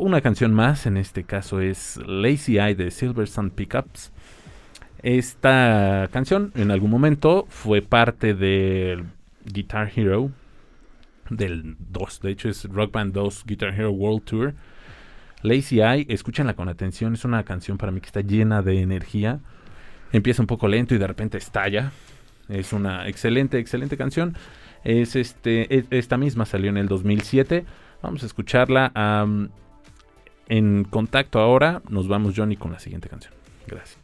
[0.00, 0.86] una canción más.
[0.86, 4.12] En este caso es Lazy Eye de Silver Sun Pickups.
[5.02, 9.04] Esta canción en algún momento fue parte del
[9.44, 10.30] Guitar Hero
[11.30, 12.20] del 2.
[12.20, 14.54] De hecho, es Rock Band 2 Guitar Hero World Tour.
[15.42, 17.14] Lazy Eye, escúchenla con atención.
[17.14, 19.40] Es una canción para mí que está llena de energía.
[20.12, 21.92] Empieza un poco lento y de repente estalla.
[22.48, 24.36] Es una excelente, excelente canción.
[24.84, 27.64] Es este, esta misma salió en el 2007.
[28.02, 28.92] Vamos a escucharla
[30.50, 31.80] en contacto ahora.
[31.88, 33.32] Nos vamos, Johnny, con la siguiente canción.
[33.66, 33.98] Gracias.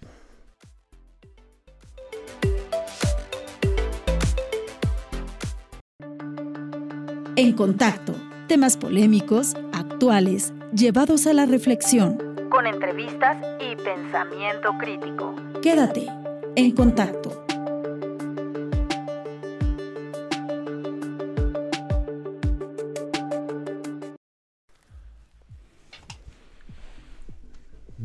[7.34, 8.14] En contacto,
[8.47, 12.16] temas polémicos, actuales, llevados a la reflexión.
[12.49, 15.34] Con entrevistas y pensamiento crítico.
[15.61, 16.07] Quédate
[16.55, 17.45] en contacto.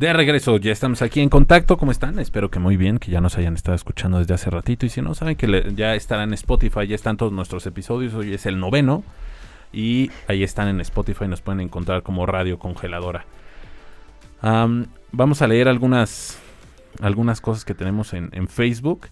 [0.01, 1.77] De regreso, ya estamos aquí en contacto.
[1.77, 2.17] ¿Cómo están?
[2.17, 4.87] Espero que muy bien, que ya nos hayan estado escuchando desde hace ratito.
[4.87, 8.15] Y si no, saben que ya estarán en Spotify, ya están todos nuestros episodios.
[8.15, 9.03] Hoy es el noveno.
[9.71, 13.25] Y ahí están en Spotify, nos pueden encontrar como Radio Congeladora.
[14.41, 16.39] vamos a leer algunas,
[16.99, 19.05] algunas cosas que tenemos en, Facebook.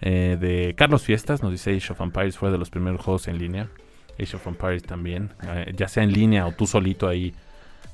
[0.00, 3.38] Eh, de Carlos Fiestas, nos dice Age of Empires fue de los primeros juegos en
[3.38, 3.68] línea.
[4.18, 7.32] Age of Empires también, eh, ya sea en línea o tú solito ahí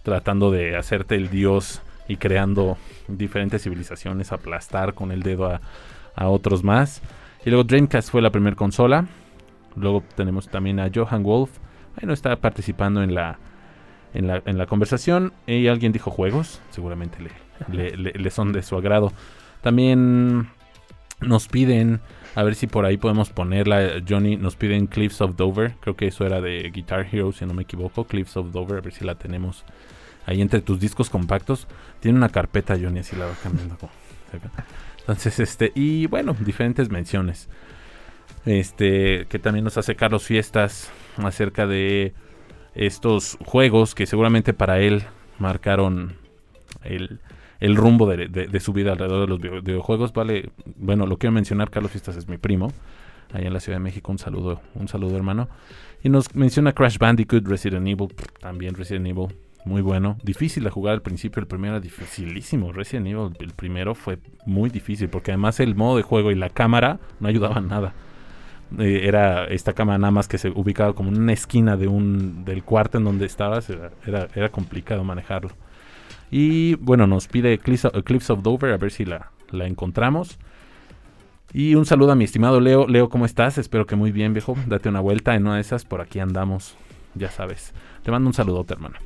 [0.03, 5.61] tratando de hacerte el dios y creando diferentes civilizaciones, aplastar con el dedo a,
[6.26, 7.00] otros más.
[7.44, 9.06] Y luego Dreamcast fue la primera consola.
[9.76, 11.50] Luego tenemos también a Johan Wolf.
[11.94, 13.38] Ahí no está participando en la,
[14.14, 15.32] en la, en la conversación.
[15.46, 16.61] Y alguien dijo juegos.
[16.70, 17.18] Seguramente
[17.70, 19.12] le, le, son de su agrado.
[19.61, 20.48] También
[21.20, 22.00] nos piden,
[22.34, 26.09] a ver si por ahí podemos ponerla, Johnny, nos piden Cliffs of Dover, creo que
[26.09, 29.04] eso era de Guitar Hero, si no me equivoco, Cliffs of Dover, a ver si
[29.04, 29.64] la tenemos
[30.29, 31.66] ahí entre tus discos compactos.
[32.01, 33.76] Tiene una carpeta, Johnny, así la va cambiando.
[35.01, 37.49] Entonces, este, y bueno, diferentes menciones.
[38.45, 42.12] Este, que también nos hace Carlos Fiestas acerca de
[42.74, 45.03] estos juegos que seguramente para él
[45.39, 46.16] marcaron
[46.85, 47.18] el,
[47.76, 50.12] rumbo de, su vida alrededor de los videojuegos.
[50.12, 52.70] Vale, bueno, lo quiero mencionar, Carlos Fiestas es mi primo,
[53.33, 54.12] allá en la Ciudad de México.
[54.12, 55.49] Un saludo, un saludo hermano.
[56.03, 60.16] Y nos menciona Crash Bandicoot, Resident Evil, también Resident Evil muy bueno.
[60.22, 62.72] Difícil de jugar al principio, el primero era dificilísimo.
[62.72, 66.50] Resident Evil, el primero fue muy difícil porque además el modo de juego y la
[66.50, 67.92] cámara no ayudaban nada.
[68.78, 72.44] Eh, era esta cámara nada más que se ubicaba como en una esquina de un,
[72.44, 73.70] del cuarto en donde estabas.
[73.70, 75.50] Era, era, complicado manejarlo.
[76.30, 77.84] Y bueno, nos pide Cliffs
[78.30, 80.38] of, Dover a ver si la, la encontramos.
[81.52, 82.86] Y un saludo a mi estimado Leo.
[82.86, 83.56] Leo, ¿cómo estás?
[83.56, 84.54] Espero que muy bien, viejo.
[84.66, 85.86] Date una vuelta en una de esas.
[85.86, 86.76] Por aquí andamos.
[87.14, 87.72] Ya sabes.
[88.02, 88.96] Te mando un saludote, hermano.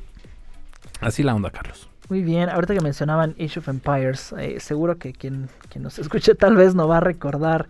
[1.02, 1.88] Así la onda, Carlos.
[2.08, 5.48] Muy bien, ahorita que mencionaban Age of Empires, eh, seguro que quien,
[5.80, 7.68] nos escuche tal vez no va a recordar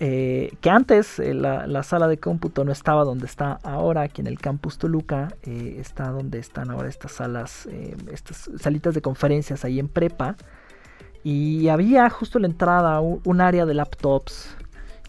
[0.00, 4.26] eh, que antes eh, la, sala de cómputo no estaba donde está ahora, aquí en
[4.26, 7.68] el campus Toluca, está donde están ahora estas salas,
[8.10, 10.36] estas salitas de conferencias ahí en prepa.
[11.24, 14.56] Y había justo la entrada un, área de laptops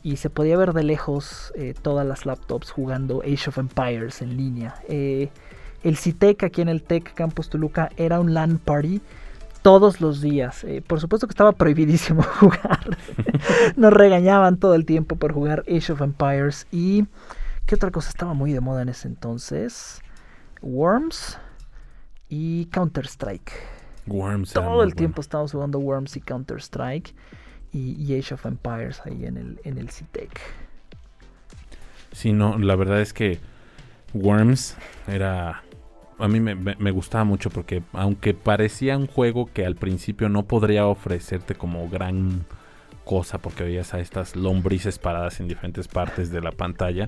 [0.04, 4.76] y se podía ver de lejos todas las laptops jugando Age of Empires en línea.
[5.84, 9.02] El CITEC aquí en el TEC Campus Toluca era un LAN party
[9.62, 10.64] todos los días.
[10.64, 12.98] Eh, por supuesto que estaba prohibidísimo jugar.
[13.76, 16.68] Nos regañaban todo el tiempo por jugar Age of Empires.
[16.72, 17.06] Y
[17.66, 20.02] ¿qué otra cosa estaba muy de moda en ese entonces?
[20.62, 21.38] Worms
[22.28, 23.52] y Counter-Strike.
[24.08, 24.54] Worms.
[24.54, 27.14] Todo el tiempo estábamos jugando Worms y Counter-Strike
[27.72, 30.30] y, Age of Empires ahí en el, en el CITEC.
[32.12, 33.40] Sí, no, la verdad es que
[34.14, 34.76] Worms
[35.08, 35.64] era...
[36.20, 40.86] A mí me, gustaba mucho porque aunque parecía un juego que al principio no podría
[40.86, 42.46] ofrecerte como gran
[43.06, 47.08] cosa porque veías a estas lombrices paradas en diferentes partes de la pantalla,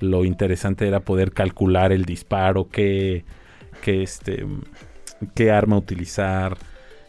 [0.00, 3.24] lo interesante era poder calcular el disparo, qué,
[3.82, 4.46] qué, este,
[5.34, 6.56] qué arma utilizar,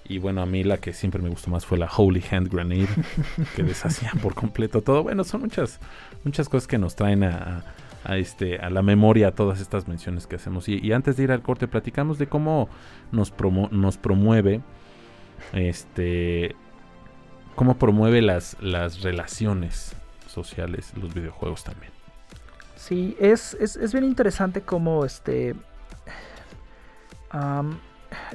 [0.09, 2.87] y bueno, a mí la que siempre me gustó más fue la Holy Hand Grenade,
[3.55, 5.03] que deshacía por completo todo.
[5.03, 5.79] Bueno, son muchas,
[6.23, 7.63] muchas cosas que nos traen a,
[8.05, 10.67] este, a la memoria todas estas menciones que hacemos.
[10.69, 12.69] Y, antes de ir al corte, platicamos de cómo
[13.11, 14.61] nos, promueve,
[15.53, 16.55] este,
[17.55, 19.95] cómo promueve las, las relaciones
[20.27, 21.91] sociales los videojuegos también.
[22.75, 25.55] Sí, es, es, bien interesante cómo este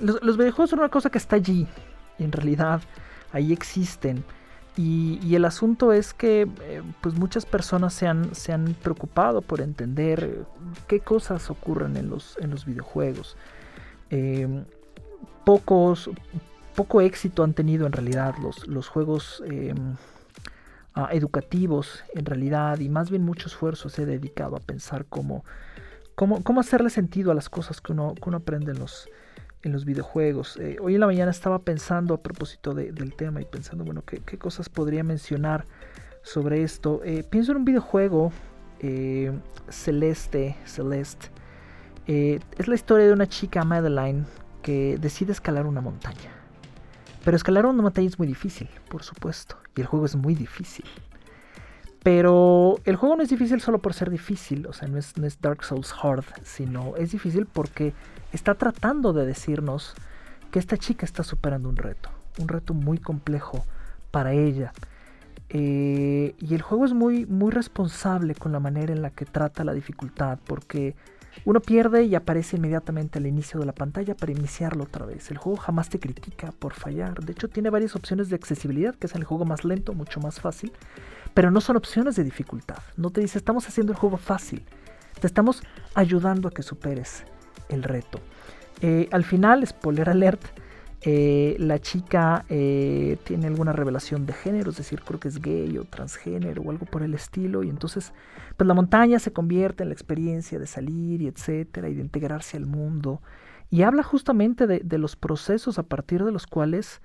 [0.00, 1.66] los, videojuegos son una cosa que está allí,
[2.18, 2.82] en realidad,
[3.32, 4.24] ahí existen.
[4.76, 9.60] Y, el asunto es que eh, pues muchas personas se han, se han, preocupado por
[9.60, 10.44] entender
[10.88, 13.36] qué cosas ocurren en los, en los videojuegos.
[14.10, 14.64] Em,
[15.44, 16.10] pocos,
[16.74, 19.94] poco éxito han tenido en realidad los, los juegos em,
[20.94, 25.44] ah, educativos en realidad y más bien mucho esfuerzo se ha dedicado a pensar cómo,
[26.16, 29.08] cómo, cómo hacerle sentido a las cosas que uno, que uno aprende en los,
[29.64, 30.56] en los videojuegos.
[30.58, 34.38] Eh, hoy en la mañana estaba pensando a propósito del tema y pensando, bueno, qué,
[34.38, 35.64] cosas podría mencionar
[36.22, 37.00] sobre esto.
[37.04, 38.32] Eh, pienso en un videojuego,
[38.80, 39.32] eh,
[39.68, 41.28] Celeste, Celeste.
[42.06, 44.26] es la historia de una chica, Madeline,
[44.62, 46.30] que decide escalar una montaña.
[47.24, 49.56] Pero escalar una montaña es muy difícil, por supuesto.
[49.76, 50.84] Y el juego es muy difícil.
[52.02, 55.26] Pero el juego no es difícil solo por ser difícil, o sea, no es, no
[55.26, 57.94] es Dark Souls Hard, sino es difícil porque
[58.34, 59.94] está tratando de decirnos
[60.50, 63.64] que esta chica está superando un reto, un reto muy complejo
[64.10, 64.72] para ella.
[65.48, 69.62] Eh, y el juego es muy, muy responsable con la manera en la que trata
[69.62, 70.96] la dificultad, porque
[71.44, 75.30] uno pierde y aparece inmediatamente al inicio de la pantalla para iniciarlo otra vez.
[75.30, 77.24] El juego jamás te critica por fallar.
[77.24, 80.40] De hecho, tiene varias opciones de accesibilidad, que es el juego más lento, mucho más
[80.40, 80.72] fácil.
[81.34, 82.78] Pero no son opciones de dificultad.
[82.96, 84.64] No te dice, estamos haciendo el juego fácil.
[85.20, 85.62] Te estamos
[85.94, 87.24] ayudando a que superes
[87.68, 88.20] el reto.
[88.80, 90.42] Eh, al final, spoiler alert,
[91.02, 95.76] eh, la chica eh, tiene alguna revelación de género, es decir, creo que es gay
[95.78, 98.12] o transgénero o algo por el estilo, y entonces,
[98.56, 102.56] pues la montaña se convierte en la experiencia de salir y etcétera, y de integrarse
[102.56, 103.20] al mundo,
[103.70, 107.00] y habla justamente de, los procesos a partir de los cuales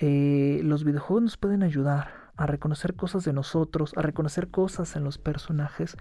[0.00, 5.18] los videojuegos nos pueden ayudar a reconocer cosas de nosotros, a reconocer cosas en los
[5.18, 5.96] personajes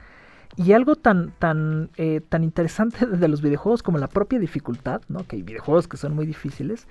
[0.55, 5.25] y algo tan, tan, eh, tan interesante de los videojuegos como la propia dificultad, ¿no?
[5.27, 6.87] que hay videojuegos que son muy difíciles,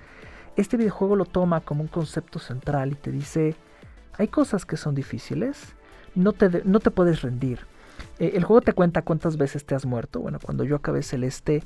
[0.55, 3.55] este videojuego lo toma como un concepto central y te dice,
[4.13, 5.75] hay cosas que son difíciles,
[6.15, 7.59] no te, no te puedes rendir.
[8.19, 10.19] Eh, el juego te cuenta cuántas veces te has muerto.
[10.19, 11.63] Bueno, cuando yo acabé Celeste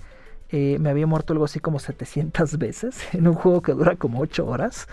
[0.50, 4.20] eh, me había muerto algo así como 700 veces en un juego que dura como
[4.20, 4.88] 8 horas.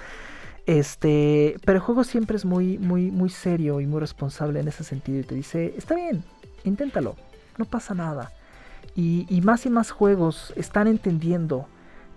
[0.66, 4.84] Este, pero el juego siempre es muy, muy, muy serio y muy responsable en ese
[4.84, 6.22] sentido y te dice, está bien,
[6.68, 7.16] inténtalo,
[7.56, 8.32] no pasa nada.
[8.94, 11.68] Y, más y más juegos están entendiendo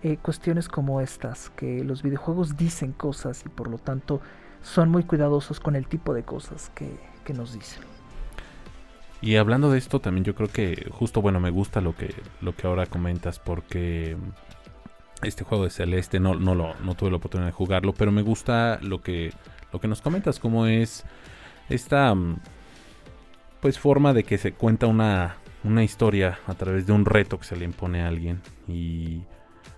[0.01, 4.19] eh, cuestiones como estas, que los videojuegos dicen cosas y por lo tanto
[4.63, 7.81] son muy cuidadosos con el tipo de cosas que, nos dicen.
[9.21, 12.53] Y hablando de esto, también yo creo que justo, bueno, me gusta lo que, lo
[12.53, 14.17] que ahora comentas porque
[15.23, 18.21] este juego de Celeste no, no, lo, no tuve la oportunidad de jugarlo, pero me
[18.21, 19.31] gusta lo que,
[19.71, 21.05] lo que nos comentas, cómo es
[21.69, 22.13] esta
[23.61, 27.45] pues forma de que se cuenta una, una historia a través de un reto que
[27.45, 29.21] se le impone a alguien y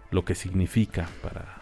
[0.10, 1.62] lo que significa para,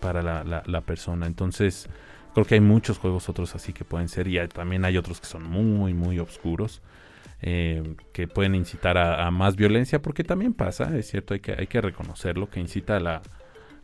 [0.00, 1.26] para la, la, persona.
[1.26, 1.88] Entonces,
[2.34, 5.26] creo que hay muchos juegos otros así que pueden ser y también hay otros que
[5.26, 6.82] son muy, muy oscuros.
[7.42, 11.66] Eh, que pueden incitar a, más violencia, porque también pasa, es cierto, hay que, hay
[11.68, 13.22] que reconocerlo, que incita a la,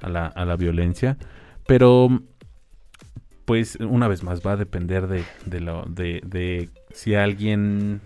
[0.02, 1.16] a la, a la violencia,
[1.66, 2.20] pero
[3.46, 8.02] pues una vez más va a depender de, de, lo, de, de si alguien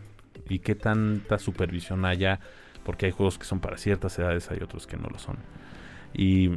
[0.49, 2.38] y qué tanta supervisión haya,
[2.84, 5.38] porque hay juegos que son para ciertas edades, hay otros que no lo son.
[6.14, 6.51] Y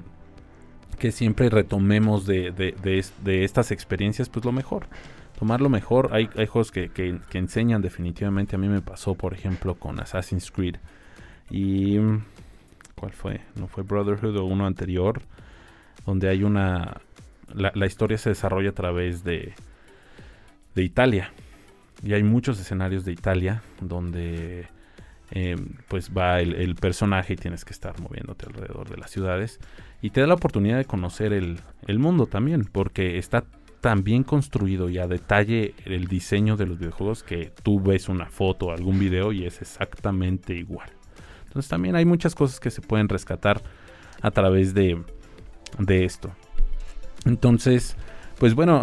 [0.99, 4.87] que siempre retomemos de, de, estas experiencias, pues lo mejor.
[5.39, 6.09] Tomar lo mejor.
[6.11, 8.55] Hay, hay juegos que, que, enseñan definitivamente.
[8.55, 10.75] A mí me pasó, por ejemplo, con Assassin's Creed.
[11.49, 11.97] Y
[13.03, 13.41] ¿Cuál fue?
[13.55, 15.21] ¿No fue Brotherhood o uno anterior?
[16.05, 17.01] Donde hay una...
[17.53, 19.53] La, historia se desarrolla a través de,
[20.75, 21.31] de Italia.
[22.03, 24.67] Y hay muchos escenarios de Italia donde
[25.31, 25.55] eh,
[25.87, 29.59] pues va el, personaje y tienes que estar moviéndote alrededor de las ciudades.
[30.01, 33.45] Y te da la oportunidad de conocer el, el mundo también, porque está
[33.83, 38.27] tan bien construido y a detalle el diseño de los videojuegos que tú ves una
[38.27, 40.89] foto o algún video y es exactamente igual.
[41.47, 43.61] Entonces también hay muchas cosas que se pueden rescatar
[44.21, 45.03] a través de,
[45.79, 46.31] de esto.
[47.25, 47.95] Entonces,
[48.39, 48.81] pues bueno,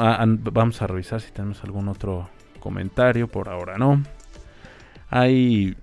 [0.52, 2.28] vamos a revisar si tenemos algún otro
[2.60, 3.28] comentario.
[3.28, 4.02] Por ahora no.
[5.08, 5.76] Hay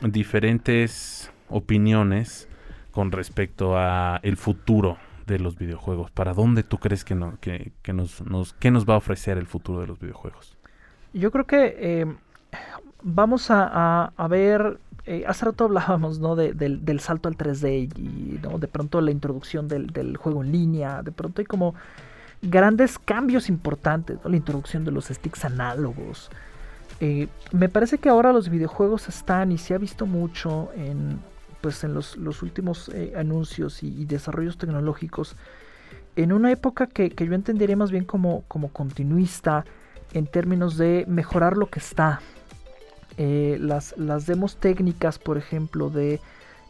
[0.00, 2.48] diferentes opiniones
[2.90, 6.10] con respecto a el futuro de los videojuegos?
[6.10, 9.80] ¿Para dónde tú crees que, no, que, nos, nos, nos va a ofrecer el futuro
[9.80, 10.56] de los videojuegos?
[11.12, 12.06] Yo creo que eh,
[13.02, 16.34] vamos a, ver, eh, hace rato hablábamos ¿no?
[16.34, 18.58] del, salto al 3D y ¿no?
[18.58, 21.74] de pronto la introducción del, juego en línea, de pronto hay como
[22.40, 26.30] grandes cambios importantes, la introducción de los sticks análogos.
[27.00, 31.18] Eh, me parece que ahora los videojuegos están y se ha visto mucho en,
[31.60, 35.36] pues en los, últimos eh, anuncios y, desarrollos tecnológicos
[36.16, 39.64] en una época que, yo entendería más bien como, como continuista
[40.12, 42.20] en términos de mejorar lo que está.
[43.16, 46.20] Eh, las, las, demos técnicas, por ejemplo, de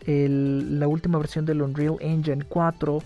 [0.07, 3.03] la última versión del Unreal Engine 4,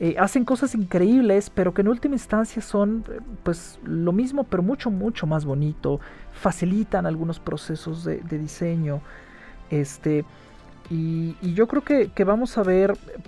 [0.00, 3.04] eh, hacen cosas increíbles, pero que en última instancia son
[3.42, 6.00] pues lo mismo, pero mucho, mucho más bonito.
[6.32, 9.00] Facilitan algunos procesos de, diseño.
[9.70, 10.24] Este,
[10.88, 13.18] y, yo creo que, vamos a ver eh,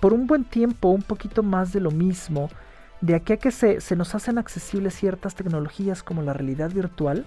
[0.00, 2.50] por un buen tiempo un poquito más de lo mismo.
[3.00, 7.24] De aquí a que se, nos hacen accesibles ciertas tecnologías como la realidad virtual,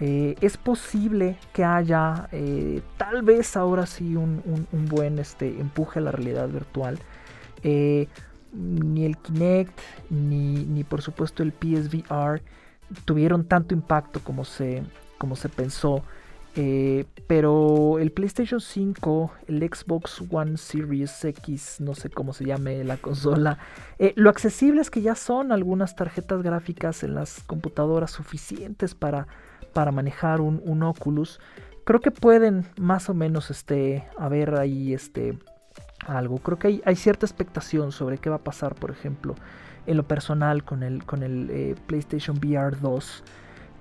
[0.00, 6.02] eh, es posible que haya eh, tal vez ahora sí un, buen este, empuje a
[6.02, 6.98] la realidad virtual.
[7.62, 9.78] ni el Kinect,
[10.10, 12.42] ni, ni, por supuesto el PSVR
[13.04, 14.82] tuvieron tanto impacto como se,
[15.18, 16.02] como se pensó.
[16.56, 22.82] Eh, pero el PlayStation 5, el Xbox One Series X, no sé cómo se llame
[22.82, 23.58] la consola,
[24.00, 29.28] eh, lo accesible es que ya son algunas tarjetas gráficas en las computadoras suficientes para,
[29.72, 31.40] para manejar un, Oculus.
[31.84, 35.38] Creo que pueden más o menos este, haber ahí este,
[36.06, 36.38] algo.
[36.38, 39.34] Creo que hay, cierta expectación sobre qué va a pasar, por ejemplo,
[39.86, 43.24] en lo personal con el, con el eh, PlayStation VR 2.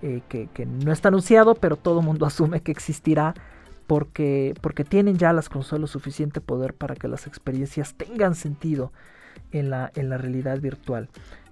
[0.02, 3.34] Eh, que, no está anunciado, pero todo el mundo asume que existirá
[3.86, 8.94] porque, porque tienen ya las consolas suficiente poder para que las experiencias tengan sentido
[9.52, 11.10] en la, en la realidad virtual.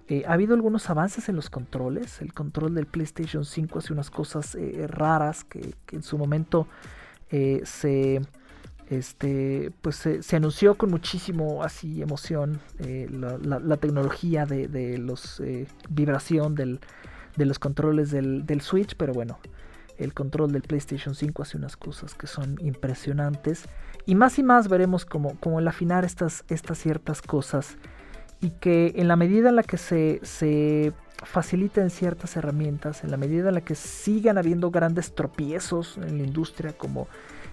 [0.09, 2.21] Eh, ha habido algunos avances en los controles.
[2.21, 6.67] El control del PlayStation 5 hace unas cosas eh, raras que, en su momento
[7.29, 8.21] se,
[8.89, 15.41] este, pues se, anunció con muchísimo así emoción la, tecnología de, de los
[15.89, 16.79] vibración del,
[17.37, 19.39] de los controles del, Switch, pero bueno,
[19.97, 23.65] el control del PlayStation 5 hace unas cosas que son impresionantes.
[24.05, 27.77] Y más y más veremos como, como el afinar estas, estas ciertas cosas
[28.39, 33.17] y que en la medida en la que se, se faciliten ciertas herramientas, en la
[33.17, 37.07] medida en la que sigan habiendo grandes tropiezos en la industria como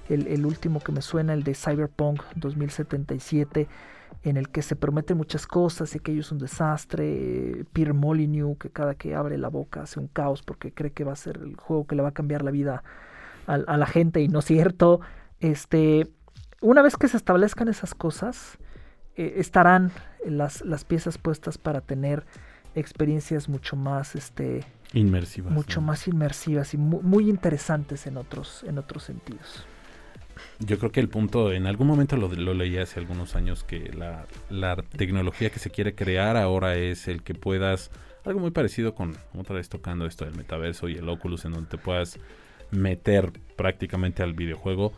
[0.08, 3.68] el, el último que me suena, el de Cyberpunk 2077,
[4.22, 7.64] en el que se prometen muchas cosas y aquello es un desastre.
[7.72, 11.12] Pierre Molyneux, que cada que abre la boca hace un caos porque cree que va
[11.12, 12.82] a ser el juego que le va a cambiar la vida
[13.46, 15.00] a, la gente y no es cierto.
[15.40, 16.10] Este,
[16.60, 18.58] una vez que se establezcan esas cosas,
[19.16, 19.92] eh, estarán
[20.26, 22.24] las, las, piezas puestas para tener
[22.74, 25.52] experiencias mucho más este, inmersivas.
[25.52, 29.66] Mucho más inmersivas y muy, muy interesantes en otros, en otros sentidos.
[30.58, 33.90] Yo creo que el punto, en algún momento lo, lo leí hace algunos años, que
[33.92, 34.26] la,
[34.96, 37.90] tecnología que se quiere crear ahora es el que puedas,
[38.24, 41.70] algo muy parecido con, otra vez tocando esto del metaverso y el Oculus, en donde
[41.70, 42.18] te puedas
[42.70, 44.92] meter prácticamente al videojuego.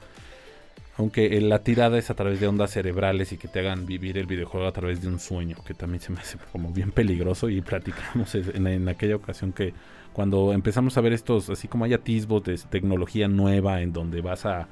[0.98, 4.26] Aunque la tirada es a través de ondas cerebrales y que te hagan vivir el
[4.26, 7.60] videojuego a través de un sueño, que también se me hace como bien peligroso y
[7.60, 9.74] platicamos en, aquella ocasión que
[10.14, 14.46] cuando empezamos a ver estos, así como hay atisbos de tecnología nueva en donde vas
[14.46, 14.68] a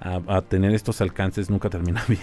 [0.00, 2.20] a, tener estos alcances nunca termina bien.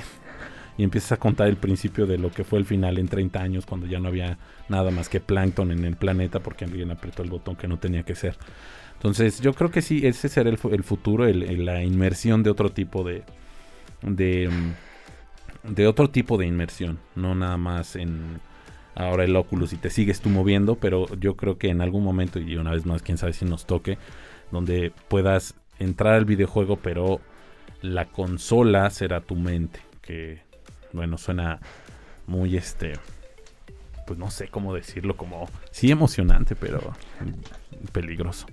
[0.77, 3.65] Y empiezas a contar el principio de lo que fue el final en 30 años,
[3.65, 4.37] cuando ya no había
[4.69, 8.03] nada más que plancton en el planeta porque alguien apretó el botón que no tenía
[8.03, 8.37] que ser.
[8.97, 13.23] Entonces, yo creo que sí, ese será el, futuro, la inmersión de otro tipo de,
[14.01, 18.41] de, mm, de otro tipo de inmersión, no nada más en
[18.95, 22.39] ahora el Oculus y te sigues tú moviendo, pero yo creo que en algún momento,
[22.39, 23.99] y una vez más, quién sabe si nos toque,
[24.51, 27.21] donde puedas entrar al videojuego, pero
[27.81, 29.79] la consola será tu mente.
[30.01, 30.41] Que,
[30.93, 31.59] bueno, suena
[32.25, 32.93] muy este.
[34.07, 35.47] Pues no sé cómo decirlo, como.
[35.71, 36.79] Sí, emocionante, pero
[37.91, 38.47] peligroso.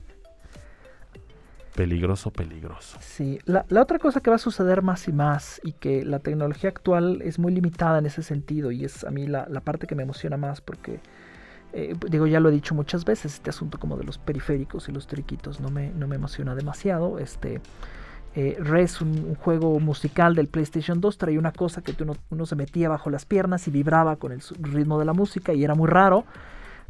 [1.74, 2.98] Peligroso, peligroso.
[3.00, 6.70] Sí, la, otra cosa que va a suceder más y más y que la tecnología
[6.70, 10.04] actual es muy limitada en ese sentido y es a mí la, parte que me
[10.04, 11.00] emociona más porque,
[11.72, 14.92] eh, digo, ya lo he dicho muchas veces, este asunto como de los periféricos y
[14.92, 17.18] los triquitos no me, no me emociona demasiado.
[17.18, 17.60] Este,
[18.36, 22.46] eh, Res, un, un, juego musical del PlayStation 2, traía una cosa que uno, uno
[22.46, 25.74] se metía bajo las piernas y vibraba con el ritmo de la música y era
[25.74, 26.24] muy raro.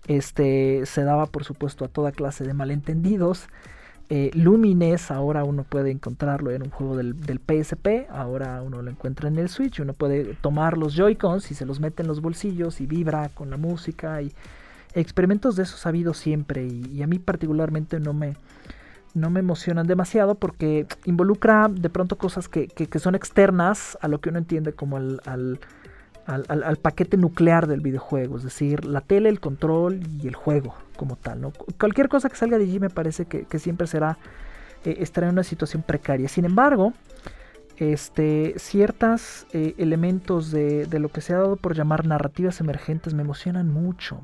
[0.06, 3.48] Este, se daba por supuesto a toda clase de malentendidos.
[4.10, 9.28] Eh, Lumines, ahora uno puede encontrarlo en un juego del, PSP, ahora uno lo encuentra
[9.28, 12.82] en el Switch, uno puede tomar los Joy-Cons y se los mete en los bolsillos
[12.82, 14.30] y vibra con la música y
[14.94, 18.36] experimentos de esos ha habido siempre y, a mí particularmente no me,
[19.14, 24.20] no me emocionan demasiado porque involucra de pronto cosas que, que, son externas a lo
[24.20, 25.60] que uno entiende como al
[26.26, 31.16] al, paquete nuclear del videojuego, es decir, la tele, el control y el juego como
[31.16, 31.40] tal.
[31.40, 31.52] ¿no?
[31.78, 34.18] Cualquier cosa que salga de allí me parece que, siempre será
[34.84, 36.28] eh, estar en una situación precaria.
[36.28, 36.92] Sin embargo,
[37.76, 43.22] este, ciertos eh, elementos de, lo que se ha dado por llamar narrativas emergentes me
[43.22, 44.20] emocionan mucho.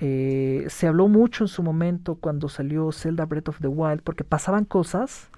[0.00, 4.24] Eh, se habló mucho en su momento cuando salió Zelda Breath of the Wild porque
[4.24, 5.28] pasaban cosas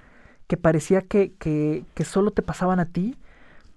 [0.47, 3.17] que parecía que solo te pasaban a ti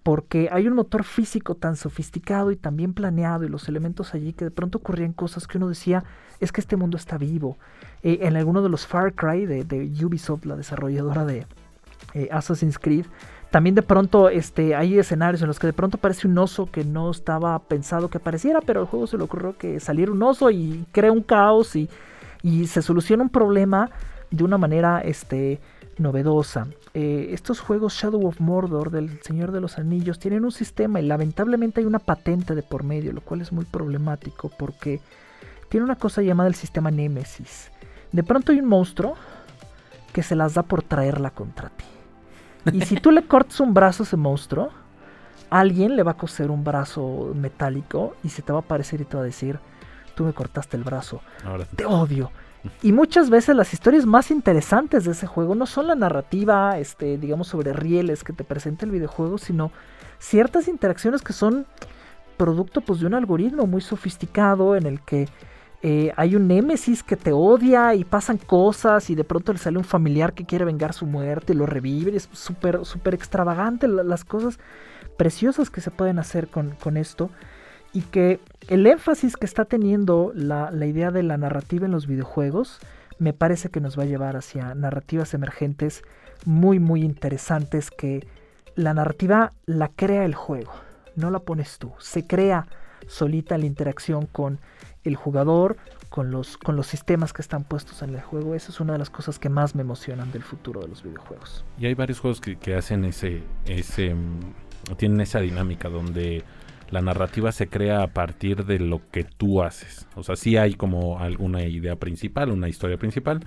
[0.04, 4.34] porque hay un motor físico tan sofisticado y tan bien planeado y los elementos allí
[4.34, 6.04] que de pronto ocurrían cosas que uno decía,
[6.40, 7.58] es que este mundo está vivo.
[8.02, 11.46] Eh, en alguno de los Far Cry de, Ubisoft, la desarrolladora de
[12.14, 13.06] eh, Assassin's Creed,
[13.52, 16.84] también de pronto este, hay escenarios en los que de pronto aparece un oso que
[16.84, 20.52] no estaba pensado que apareciera, pero al juego se le ocurrió que saliera un oso
[20.52, 21.90] y crea un caos y,
[22.44, 23.90] y se soluciona un problema
[24.32, 25.60] de una manera este,
[26.00, 26.68] novedosa.
[26.94, 31.06] Eh, estos juegos Shadow of Mordor del Señor de los Anillos tienen un sistema y
[31.06, 35.02] lamentablemente hay una patente de por medio, lo cual es muy problemático porque
[35.70, 37.72] tiene una cosa llamada el sistema Nemesis.
[38.12, 39.16] De pronto hay un monstruo
[40.14, 41.86] que se las da por traerla contra ti.
[42.74, 44.70] Y si tú le cortas un brazo a ese monstruo,
[45.50, 49.06] alguien le va a coser un brazo metálico y se te va a aparecer y
[49.06, 49.60] te va a decir,
[50.16, 51.66] tú me cortaste el brazo, Ahora.
[51.76, 52.32] te odio.
[52.82, 57.18] Y muchas veces las historias más interesantes de ese juego no son la narrativa, este,
[57.18, 59.72] digamos, sobre rieles que te presenta el videojuego, sino
[60.18, 61.66] ciertas interacciones que son
[62.38, 65.28] producto pues, de un algoritmo muy sofisticado en el que
[65.82, 69.78] eh, hay un némesis que te odia y pasan cosas y de pronto le sale
[69.78, 72.16] un familiar que quiere vengar su muerte y lo revive.
[72.16, 74.60] Es súper, súper extravagante las cosas
[75.18, 77.30] preciosas que se pueden hacer con, con esto
[77.94, 82.08] y que el énfasis que está teniendo la, la, idea de la narrativa en los
[82.08, 82.80] videojuegos
[83.18, 86.04] me parece que nos va a llevar hacia narrativas emergentes
[86.46, 88.28] muy muy interesantes que
[88.76, 90.72] la narrativa la crea el juego,
[91.16, 92.68] no la pones tú, se crea
[93.08, 94.60] solita la interacción con
[95.04, 95.78] el jugador,
[96.10, 98.56] con los, con los sistemas que están puestos en el juego.
[98.56, 101.66] Esa es una de las cosas que más me emocionan del futuro de los videojuegos.
[101.78, 106.44] Y hay varios juegos que, que hacen ese, ese, mm, tienen esa dinámica donde
[106.92, 110.08] la narrativa se crea a partir de lo que tú haces.
[110.16, 113.42] O sea, sí hay como alguna idea principal, una historia principal,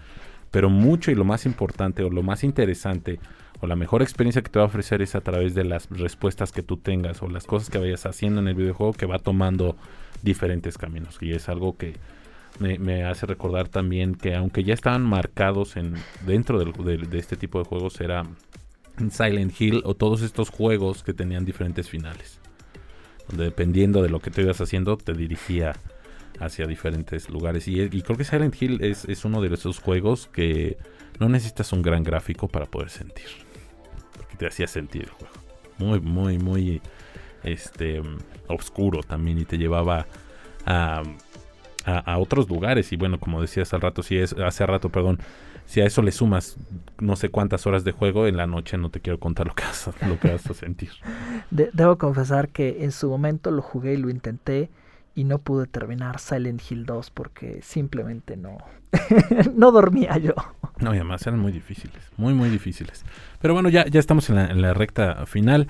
[0.51, 3.19] pero mucho y lo más importante o lo más interesante
[3.61, 6.53] o la mejor experiencia que te va a ofrecer es a través de las respuestas
[6.53, 9.77] que tú tengas o las cosas que vayas haciendo en el videojuego que va tomando
[10.23, 11.19] diferentes caminos.
[11.21, 11.95] Y es algo que
[12.59, 15.95] me, hace recordar también que aunque ya estaban marcados en
[16.27, 18.25] dentro de, de este tipo de juegos era
[19.11, 22.42] Silent Hill o todos estos juegos que tenían diferentes finales
[23.29, 25.75] donde dependiendo de lo que te ibas haciendo te dirigía
[26.41, 27.69] hacia diferentes lugares.
[27.69, 30.77] Y, creo que Silent Hill es, es, uno de esos juegos que
[31.19, 33.27] no necesitas un gran gráfico para poder sentir.
[34.17, 35.35] Porque te hacía sentir el juego.
[35.79, 36.83] Muy, muy, muy
[37.45, 38.03] este,
[38.49, 40.07] oscuro también y te llevaba
[40.65, 41.03] a,
[41.85, 42.93] a, a otros lugares.
[42.93, 45.19] Y bueno, como decías al rato, si es, hace rato, perdón,
[45.67, 46.57] si a eso le sumas
[46.99, 49.65] no sé cuántas horas de juego, en la noche no te quiero contar lo que
[49.65, 50.91] vas a, lo que vas a sentir.
[51.51, 54.71] De, debo confesar que en su momento lo jugué y lo intenté
[55.15, 58.59] y no pude terminar Silent Hill 2 porque simplemente no,
[59.55, 60.35] no dormía yo.
[60.79, 63.05] No, y además eran muy difíciles, muy, muy difíciles.
[63.41, 65.69] Pero bueno, ya, ya estamos en la, en la recta final.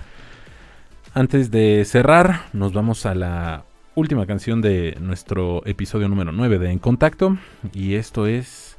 [1.14, 3.64] Antes de cerrar, nos vamos a la
[3.94, 7.36] última canción de nuestro episodio número 9 de En Contacto.
[7.74, 8.71] Y esto es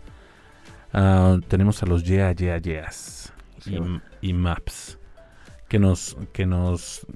[0.94, 3.76] Uh, tenemos a los Yeah, Yeah, Yeahs sí.
[4.22, 5.00] y, y, Maps.
[5.68, 7.08] Que nos, que nos,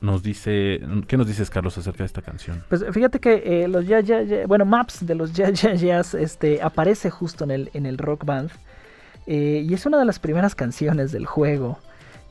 [0.00, 2.64] nos dice, ¿qué nos dices, Carlos, acerca de esta canción?
[2.70, 6.14] Pues fíjate que eh, los Yeah, Yeah, yeah, bueno, Maps de los Yeah, Yeah, Yeahs
[6.14, 8.50] este, aparece justo en el, en el rock band.
[9.26, 11.78] Eh, y es una de las primeras canciones del juego.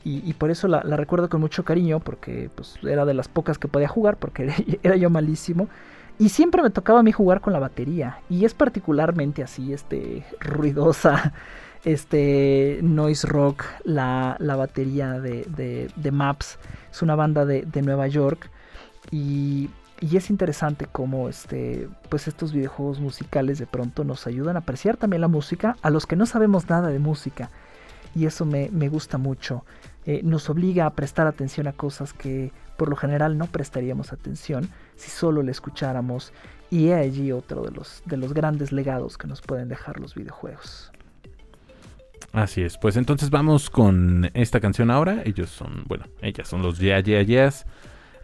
[0.02, 3.68] Y, por eso la, recuerdo con mucho cariño, porque pues, era de las pocas que
[3.68, 5.68] podía jugar, porque era yo malísimo.
[6.20, 8.18] Y siempre me tocaba a mí jugar con la batería.
[8.28, 11.32] Y es particularmente así, este, ruidosa,
[11.86, 16.58] este, noise rock, la, batería de, de, Maps.
[16.90, 18.50] Es una banda de, de Nueva York.
[19.10, 24.60] Y, y, es interesante cómo este, pues estos videojuegos musicales de pronto nos ayudan a
[24.60, 27.48] apreciar también la música a los que no sabemos nada de música.
[28.14, 29.64] Y eso me, me gusta mucho.
[30.04, 34.70] Eh, nos obliga a prestar atención a cosas que por lo general no prestaríamos atención
[34.96, 36.32] si solo le escucháramos
[36.70, 40.14] y he allí otro de los, de los grandes legados que nos pueden dejar los
[40.14, 40.90] videojuegos.
[42.32, 45.20] Así es, pues entonces vamos con esta canción ahora.
[45.26, 47.66] Ellos son, bueno, ellas son los Yeah Yeah Yeahs.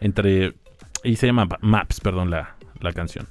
[0.01, 0.55] Entre.
[1.03, 3.27] Y se llama Maps, perdón, la, la canción.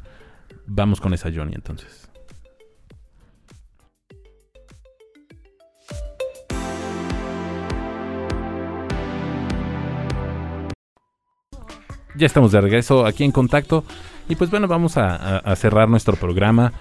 [0.66, 2.05] Vamos con esa Johnny entonces.
[12.16, 13.84] Ya estamos de regreso aquí en contacto.
[14.28, 16.72] Y pues bueno, vamos a, cerrar nuestro programa.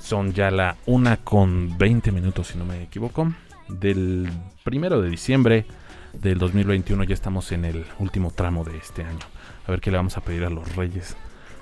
[0.00, 3.32] Son ya la una con 20 minutos, si no me equivoco.
[3.68, 4.28] Del
[4.64, 5.66] primero de diciembre
[6.12, 9.18] del 2021 ya estamos en el último tramo de este año.
[9.66, 11.16] A ver qué le vamos a pedir a los reyes.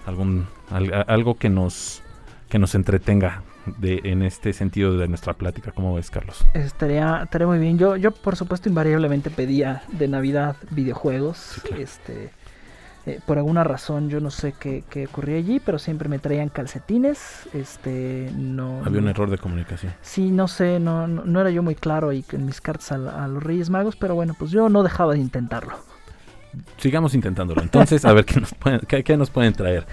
[0.06, 2.02] Algún, algo que nos,
[2.48, 3.42] que nos entretenga
[3.78, 5.72] de, en este sentido de nuestra plática.
[5.72, 6.44] ¿Cómo ves, Carlos?
[6.52, 7.78] Estaría, estaría muy bien.
[7.78, 11.62] Yo, yo por supuesto, invariablemente pedía de Navidad videojuegos.
[11.78, 12.30] Este
[13.06, 17.48] eh, por alguna razón yo no sé qué, ocurría allí, pero siempre me traían calcetines.
[17.52, 18.82] Este, no.
[18.84, 19.92] Había un error de comunicación.
[20.00, 23.42] Sí, no sé, no, no, era yo muy claro ahí en mis cartas a, los
[23.42, 25.76] Reyes Magos, pero bueno, pues yo no dejaba de intentarlo.
[26.78, 27.60] Sigamos intentándolo.
[27.60, 29.86] Entonces, a ver qué nos pueden, qué nos pueden traer.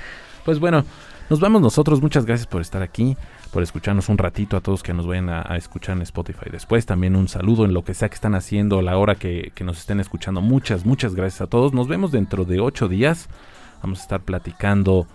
[0.46, 0.86] Pues bueno,
[1.30, 2.02] nos vamos nosotros.
[2.02, 3.18] Muchas gracias por estar aquí
[3.52, 6.50] por escucharnos un ratito a todos que nos vayan a, escuchar en Spotify.
[6.52, 9.80] Después también un saludo en lo que sea que están haciendo la hora que, nos
[9.80, 10.42] estén escuchando.
[10.42, 11.74] Muchas, muchas gracias a todos.
[11.74, 13.28] Nos vemos dentro de ocho días.
[13.84, 15.06] Vamos a estar platicando.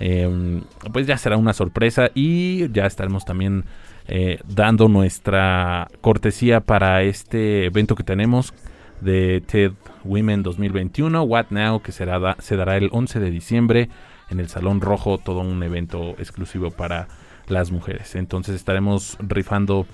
[0.00, 0.62] Em,
[0.92, 3.64] pues ya será una sorpresa y ya estaremos también
[4.08, 8.52] eh, dando nuestra cortesía para este evento que tenemos
[9.00, 9.72] de TED
[10.04, 13.88] Women 2021, What Now, que será, se dará el 11 de diciembre
[14.30, 17.08] en el Salón Rojo, todo un evento exclusivo para
[17.48, 18.14] las mujeres.
[18.14, 19.86] Entonces estaremos rifando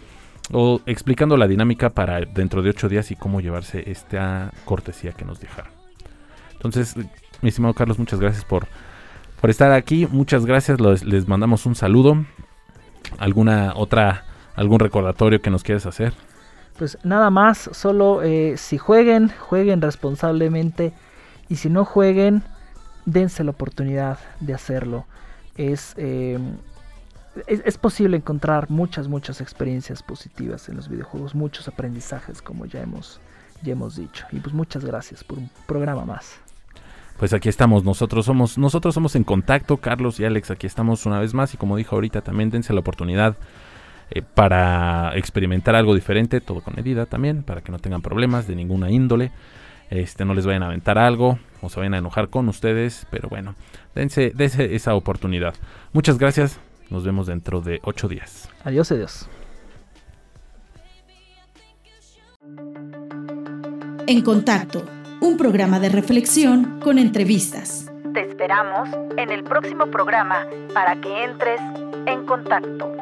[0.51, 5.25] o explicando la dinámica para dentro de ocho días y cómo llevarse esta cortesía que
[5.25, 5.73] nos dejaron.
[6.55, 6.95] Entonces,
[7.41, 8.67] mi estimado Carlos, muchas gracias por,
[9.41, 10.07] por estar aquí.
[10.11, 12.25] Muchas gracias, les mandamos un saludo.
[13.19, 14.25] ¿Alguna otra,
[14.55, 16.13] algún recordatorio que nos quieras hacer?
[16.79, 20.93] Pues nada más, solo eh, si jueguen, jueguen responsablemente.
[21.49, 22.43] Y si no jueguen,
[23.05, 25.05] dense la oportunidad de hacerlo.
[25.57, 26.39] Es eh,
[27.47, 33.21] es, posible encontrar muchas, muchas experiencias positivas en los videojuegos, muchos aprendizajes, como ya hemos,
[33.63, 34.27] ya hemos dicho.
[34.33, 36.39] Y pues muchas gracias por un programa más.
[37.19, 41.21] Pues aquí estamos, nosotros somos, nosotros somos en contacto, Carlos y Alex, aquí estamos una
[41.21, 43.37] vez más y como dijo ahorita también dense la oportunidad
[44.11, 48.57] eh, para experimentar algo diferente, todo con medida también, para que no tengan problemas de
[48.57, 49.31] ninguna índole,
[49.91, 53.29] este, no les vayan a aventar algo o se vayan a enojar con ustedes, pero
[53.29, 53.55] bueno,
[53.95, 55.55] dense, dense esa oportunidad.
[55.93, 56.59] Muchas gracias,
[56.93, 58.49] nos vemos dentro de ocho días.
[58.65, 59.29] Adiós, adiós.
[64.07, 64.85] En contacto,
[65.21, 67.91] un programa de reflexión con entrevistas.
[68.13, 71.61] Te esperamos en el próximo programa para que entres
[72.07, 73.02] en contacto.